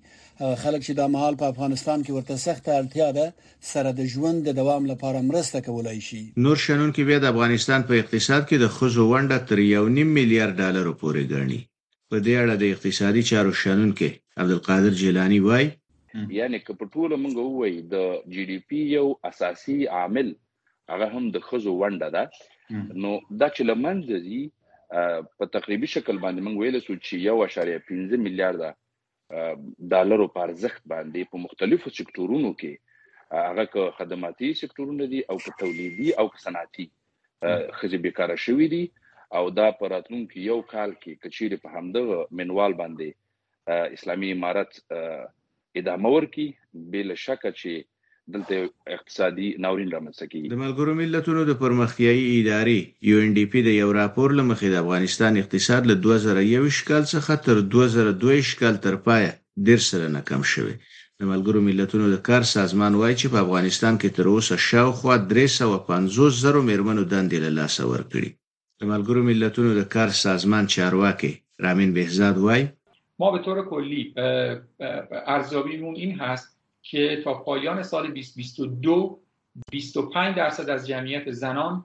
خلک 0.62 0.80
چې 0.86 0.92
د 1.00 1.10
مهال 1.14 1.34
په 1.42 1.46
افغانستان 1.52 1.98
کې 2.02 2.12
ورته 2.16 2.34
سخت 2.46 2.64
اړتیا 2.78 3.08
ده 3.18 3.26
سره 3.72 3.90
د 4.00 4.08
ژوند 4.12 4.38
د 4.48 4.56
دوام 4.60 4.82
لپاره 4.92 5.22
مرسته 5.30 5.58
کولای 5.68 5.98
شي 6.08 6.20
نور 6.46 6.56
شنن 6.64 6.90
کې 6.94 7.02
بیا 7.10 7.18
د 7.24 7.32
افغانستان 7.34 7.80
په 7.90 7.94
اقتصاد 8.02 8.42
کې 8.48 8.56
د 8.64 8.74
خزو 8.76 9.02
ونډه 9.12 9.38
تر 9.50 9.58
1.5 9.68 10.10
میلیارډ 10.16 10.54
ډالر 10.62 10.86
پورې 11.00 11.22
ګڼي 11.32 11.60
په 12.10 12.16
دې 12.24 12.34
اړه 12.42 12.54
د 12.62 12.64
اقتصادي 12.74 13.22
چارو 13.32 13.52
شنن 13.64 13.90
کې 13.98 14.08
عبدالقادر 14.42 14.92
جیلانی 15.02 15.40
وایي 15.48 15.68
یعنی 16.42 16.58
که 16.66 16.72
په 16.78 16.84
ټولو 16.94 17.14
موږ 17.24 17.36
وایي 17.60 17.78
د 17.94 17.96
جی 18.36 18.42
ډی 18.52 18.58
پی 18.70 18.80
یو 18.98 19.06
اساسي 19.32 19.78
عامل 19.98 20.28
هغه 20.94 21.06
هم 21.18 21.24
د 21.34 21.50
خزو 21.50 21.72
ونډه 21.82 22.08
ده 22.16 22.24
نو 23.02 23.12
دا 23.40 23.48
چې 23.54 23.62
لمنځه 23.70 24.18
په 24.92 25.46
تقریبي 25.56 25.88
شکل 25.94 26.18
باندې 26.22 26.44
موږ 26.44 26.56
ویل 26.60 26.80
سو 26.84 26.94
چې 27.00 28.14
1.5 28.18 28.22
میلیارډ 28.28 29.90
ډالر 29.94 30.22
په 30.38 30.46
ارزښت 30.46 30.88
باندې 30.92 31.28
په 31.34 31.42
مختلفو 31.42 31.92
سکتورونو 31.98 32.50
کې 32.62 33.26
هغه 33.50 33.64
که 33.74 33.84
خدماتي 33.98 34.48
سکتورونه 34.62 35.06
دي 35.12 35.20
او 35.34 35.36
که 35.44 35.52
تولیدي 35.60 36.08
او 36.22 36.24
که 36.32 36.42
صنعتي 36.46 36.86
خځې 36.88 38.00
بیکاره 38.08 38.36
شوې 38.46 38.68
دي 38.74 38.82
او 39.40 39.44
دا 39.60 39.68
په 39.82 39.92
راتلونکو 39.94 40.42
یو 40.48 40.58
کال 40.74 40.96
کې 40.96 41.20
کچېره 41.24 41.62
په 41.66 41.74
همدغه 41.76 42.18
منوال 42.40 42.76
باندې 42.82 43.86
اسلامي 43.98 44.32
امارت 44.38 44.80
ادامه 44.98 46.14
ورکړي 46.16 46.48
بل 46.96 47.14
شک 47.26 47.46
چې 47.46 47.82
دلته 48.34 48.56
اقتصادي 48.96 49.48
ناورین 49.64 49.90
رامنځته 49.94 50.24
کیږي 50.32 50.46
د 50.54 50.58
ملګرو 50.64 50.92
ملتونو 51.02 51.40
د 51.50 51.58
پرمختیايي 51.62 52.24
ادارې 52.38 52.78
یو 53.10 53.16
ان 53.26 53.30
ډی 53.38 53.44
پی 53.52 53.60
د 53.68 53.76
یو 53.82 53.88
راپور 54.00 54.28
لمخې 54.38 54.68
د 54.74 54.80
افغانستان 54.84 55.32
اقتصاد 55.42 55.82
له 55.90 55.96
2021 56.08 56.80
کال 56.90 57.04
څخه 57.14 57.32
تر 57.48 57.62
2022 57.74 58.54
کال 58.62 58.74
تر 58.86 58.94
پایه 59.06 59.30
ډیر 59.68 59.78
سره 59.90 60.10
ناکام 60.16 60.42
شوی 60.54 60.74
د 61.20 61.22
ملګرو 61.32 61.60
ملتونو 61.68 62.06
د 62.14 62.18
کار 62.28 62.42
سازمان 62.54 62.92
وایي 63.00 63.16
چې 63.20 63.34
په 63.36 63.42
افغانستان 63.46 63.98
کې 64.02 64.18
تر 64.18 64.30
اوسه 64.34 64.60
شاوخوا 64.68 65.16
350 65.34 66.36
زره 66.44 66.64
میرمنو 66.70 67.06
دندې 67.14 67.38
له 67.44 67.50
لاسه 67.60 67.88
ورکړي 67.94 68.84
د 68.84 68.92
ملګرو 68.92 69.26
ملتونو 69.30 69.74
د 69.80 69.88
کار 69.96 70.14
سازمان 70.24 70.70
چارواکي 70.76 71.32
رامین 71.68 71.96
بهزاد 72.00 72.44
وایي 72.46 72.68
ما 73.22 73.30
به 73.32 73.44
طور 73.48 73.58
کلی 73.72 74.02
ارزیابیمون 75.34 75.96
این 76.04 76.12
هست 76.20 76.48
که 76.82 77.20
تا 77.24 77.34
پایان 77.42 77.82
سال 77.82 78.02
2022 78.12 79.20
25 79.70 80.36
درصد 80.36 80.70
از 80.70 80.86
جمعیت 80.88 81.30
زنان 81.30 81.84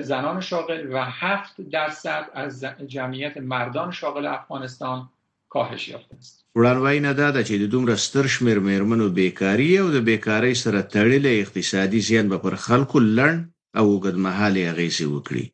زنان 0.00 0.40
شاغل 0.40 0.86
و 0.92 0.96
7 1.04 1.60
درصد 1.60 2.26
از 2.34 2.64
جمعیت 2.86 3.36
مردان 3.36 3.90
شاغل 3.92 4.26
افغانستان 4.26 5.10
کاهش 5.48 5.88
یافته 5.88 6.16
است 6.16 6.44
وړاندوی 6.58 7.00
نه 7.02 7.12
دا 7.14 7.44
چې 7.44 7.50
د 7.50 7.64
دومره 7.70 7.94
ستر 7.96 8.26
شمیر 8.26 8.58
مېرمنو 8.68 9.08
بیکاری 9.18 9.78
او 9.78 9.88
د 9.90 9.96
بیکاری 10.08 10.54
سره 10.54 10.80
تړلې 10.92 11.26
اقتصادي 11.42 12.00
زیان 12.00 12.28
به 12.28 12.38
پر 12.38 12.54
خلکو 12.54 12.98
لړن 13.16 13.38
او 13.78 13.84
اوږدمهاله 13.94 14.64
غیسی 14.78 15.04
وکړي 15.14 15.44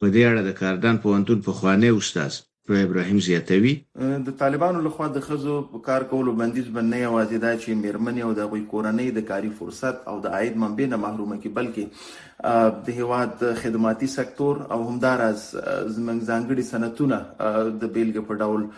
په 0.00 0.06
دې 0.14 0.22
اړه 0.30 0.42
د 0.44 0.50
کاردان 0.60 0.96
پونتون 1.02 1.38
په 1.46 1.52
خوانې 1.58 1.88
استاد 1.98 2.32
په 2.68 2.74
ابراهيم 2.86 3.18
زیاتوي 3.24 3.72
د 4.26 4.36
طالبانو 4.42 4.78
لخوا 4.86 5.06
د 5.14 5.18
خزو 5.26 5.56
په 5.72 5.78
کار 5.88 6.02
کولو 6.12 6.30
بندیز 6.40 6.68
باندې 6.76 6.96
یوازې 7.06 7.38
دا 7.44 7.50
چې 7.62 7.80
میرمن 7.84 8.16
او 8.26 8.30
د 8.38 8.48
غوي 8.52 8.62
کورنۍ 8.72 9.08
د 9.16 9.26
کاري 9.30 9.50
فرصت 9.58 9.96
او 10.10 10.14
د 10.26 10.36
عاید 10.36 10.54
منبع 10.62 10.86
نه 10.92 10.98
محرومه 11.04 11.36
کی 11.42 11.50
بلکې 11.58 11.84
د 12.86 12.88
هیواد 12.96 13.44
خدماتي 13.62 14.06
سکتور 14.14 14.58
او 14.74 14.78
همدارز 14.88 15.44
زمنګ 15.44 16.26
ځانګړي 16.30 16.62
صنعتونه 16.70 17.20
د 17.84 17.94
بیلګې 17.94 18.24
په 18.30 18.38
ډول 18.44 18.68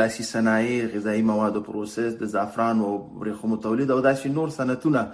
لاسي 0.00 0.28
صنایع 0.30 0.78
غذایی 0.94 1.26
موادو 1.32 1.64
پروسس 1.72 2.20
د 2.22 2.32
زعفران 2.36 2.84
او 2.86 2.94
برېښمو 2.94 3.60
تولید 3.68 3.90
او 3.96 4.00
داسې 4.08 4.36
نور 4.40 4.54
صنعتونه 4.60 5.04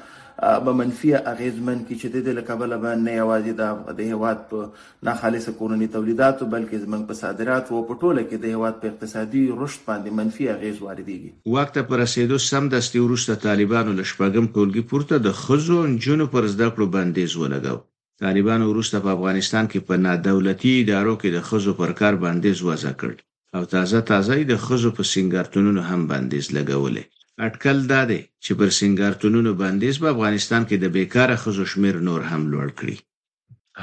به 0.65 0.73
منفي 0.79 1.11
اغیزمن 1.19 1.79
کې 1.83 2.01
چې 2.01 2.25
د 2.25 2.35
لکبل 2.39 2.73
به 2.83 2.91
نه 3.05 3.13
یوازې 3.15 3.95
د 4.01 4.09
هیواد 4.11 4.43
په 4.51 5.07
ناخالص 5.11 5.49
کورني 5.61 5.89
تولیداتو 5.95 6.49
بلکې 6.57 6.83
زمنګ 6.83 7.09
په 7.13 7.21
صادرات 7.23 7.73
او 7.73 7.81
په 7.91 7.99
ټوله 8.03 8.27
کې 8.27 8.45
د 8.45 8.53
هیواد 8.57 8.77
په 8.85 8.93
اقتصادي 8.93 9.45
رشد 9.63 9.89
باندې 9.89 10.21
منفي 10.21 10.51
اغیز 10.59 10.83
واردېږي 10.83 11.57
وخت 11.57 11.83
پر 11.89 12.05
رسیدو 12.05 12.43
سم 12.51 12.71
دستي 12.79 13.05
ورسته 13.07 13.43
طالبانو 13.49 13.99
لشپګم 14.03 14.53
ټولګي 14.55 14.93
پورته 14.95 15.25
د 15.31 15.41
خزو 15.43 15.83
جنو 16.09 16.33
پر 16.37 16.53
زده 16.57 16.71
کړو 16.73 16.95
بندیز 16.99 17.43
ولګاو 17.43 17.86
طالبانو 18.23 18.65
وروسته 18.71 18.97
په 19.05 19.11
افغانستان 19.19 19.65
کې 19.71 19.81
په 19.89 19.95
نادولتي 20.07 20.71
ادارو 20.83 21.15
کې 21.23 21.29
د 21.37 21.43
خزو 21.49 21.73
پر 21.81 21.91
کار 22.01 22.15
بندیز 22.25 22.59
وضع 22.69 22.93
کړ 23.01 23.13
او 23.59 23.63
تازه 23.73 23.99
تازه 24.11 24.37
د 24.51 24.63
خزو 24.65 24.91
په 25.01 25.09
سنگارتونونو 25.15 25.81
هم 25.91 26.01
بندیز 26.13 26.47
لګولې 26.57 27.05
اټکل 27.47 27.79
دا 27.93 27.99
دی 28.11 28.17
چې 28.45 28.51
پر 28.63 28.69
سنگارتونونو 28.81 29.51
بندیز 29.63 29.95
په 30.05 30.09
افغانستان 30.17 30.63
کې 30.69 30.77
د 30.85 30.95
بیکاره 30.97 31.37
خزو 31.43 31.65
شمیر 31.75 31.97
نور 32.09 32.21
هم 32.31 32.39
لوړ 32.53 32.69
کړي 32.79 32.97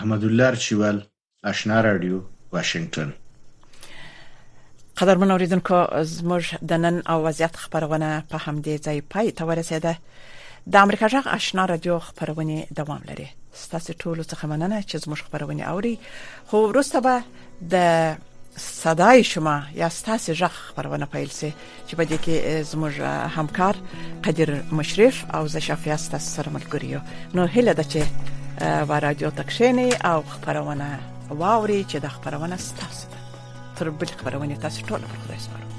احمد 0.02 0.24
الله 0.32 0.50
چوال 0.66 0.98
آشنا 1.54 1.78
رادیو 1.90 2.18
واشنگتن 2.58 3.10
قدرمن 5.04 5.32
اوریدونکو 5.36 5.78
زموږ 6.16 6.44
د 6.74 6.84
نن 6.88 6.96
او 7.16 7.20
وضعیت 7.28 7.56
خبرونه 7.68 8.10
په 8.34 8.38
همدې 8.46 8.76
ځای 8.90 8.98
پای 9.16 9.28
ته 9.40 9.44
ورسیده 9.54 9.94
د 10.72 10.76
امریکا 10.86 11.08
جغ 11.18 11.28
آشنا 11.38 11.64
رادیو 11.76 12.00
خبرونه 12.10 12.68
دوام 12.82 13.02
لري 13.14 13.30
ستاسو 13.62 13.94
ټولو 14.02 14.24
څخه 14.32 14.44
مننه 14.52 14.78
چې 14.90 14.96
زموږ 15.04 15.20
خبرونه 15.26 15.64
اوري 15.74 15.96
خو 16.52 16.58
ورسته 16.70 17.00
به 17.06 17.16
د 17.74 17.76
صداي 18.84 19.20
شما 19.34 19.56
یا 19.82 19.88
ستاسو 20.00 20.30
ژغ 20.42 20.54
خبرونه 20.68 21.06
پیل 21.16 21.32
سي 21.40 21.50
چې 21.88 21.94
په 22.00 22.04
دې 22.12 22.18
کې 22.24 22.36
زموږ 22.72 22.94
همکار 23.38 23.76
قدیر 24.28 24.50
مشرف 24.82 25.16
او 25.40 25.44
زه 25.56 25.60
شافیا 25.70 25.96
ستاسو 26.06 26.30
سره 26.38 26.50
ملګریو 26.60 27.00
نو 27.40 27.50
هله 27.58 27.74
ده 27.82 27.86
چې 27.92 28.02
و 28.90 29.02
رادیو 29.10 29.30
تکشنې 29.40 29.88
او 30.14 30.20
خبرونه 30.38 30.90
واوري 31.44 31.82
چې 31.92 31.98
د 32.08 32.18
خبرونه 32.18 32.58
ستاسو 32.70 33.08
تر 33.78 33.90
بل 34.02 34.10
خبرونه 34.20 34.56
تاسو 34.66 34.80
ټول 34.90 35.02
په 35.14 35.20
خدای 35.28 35.40
سپارم 35.46 35.73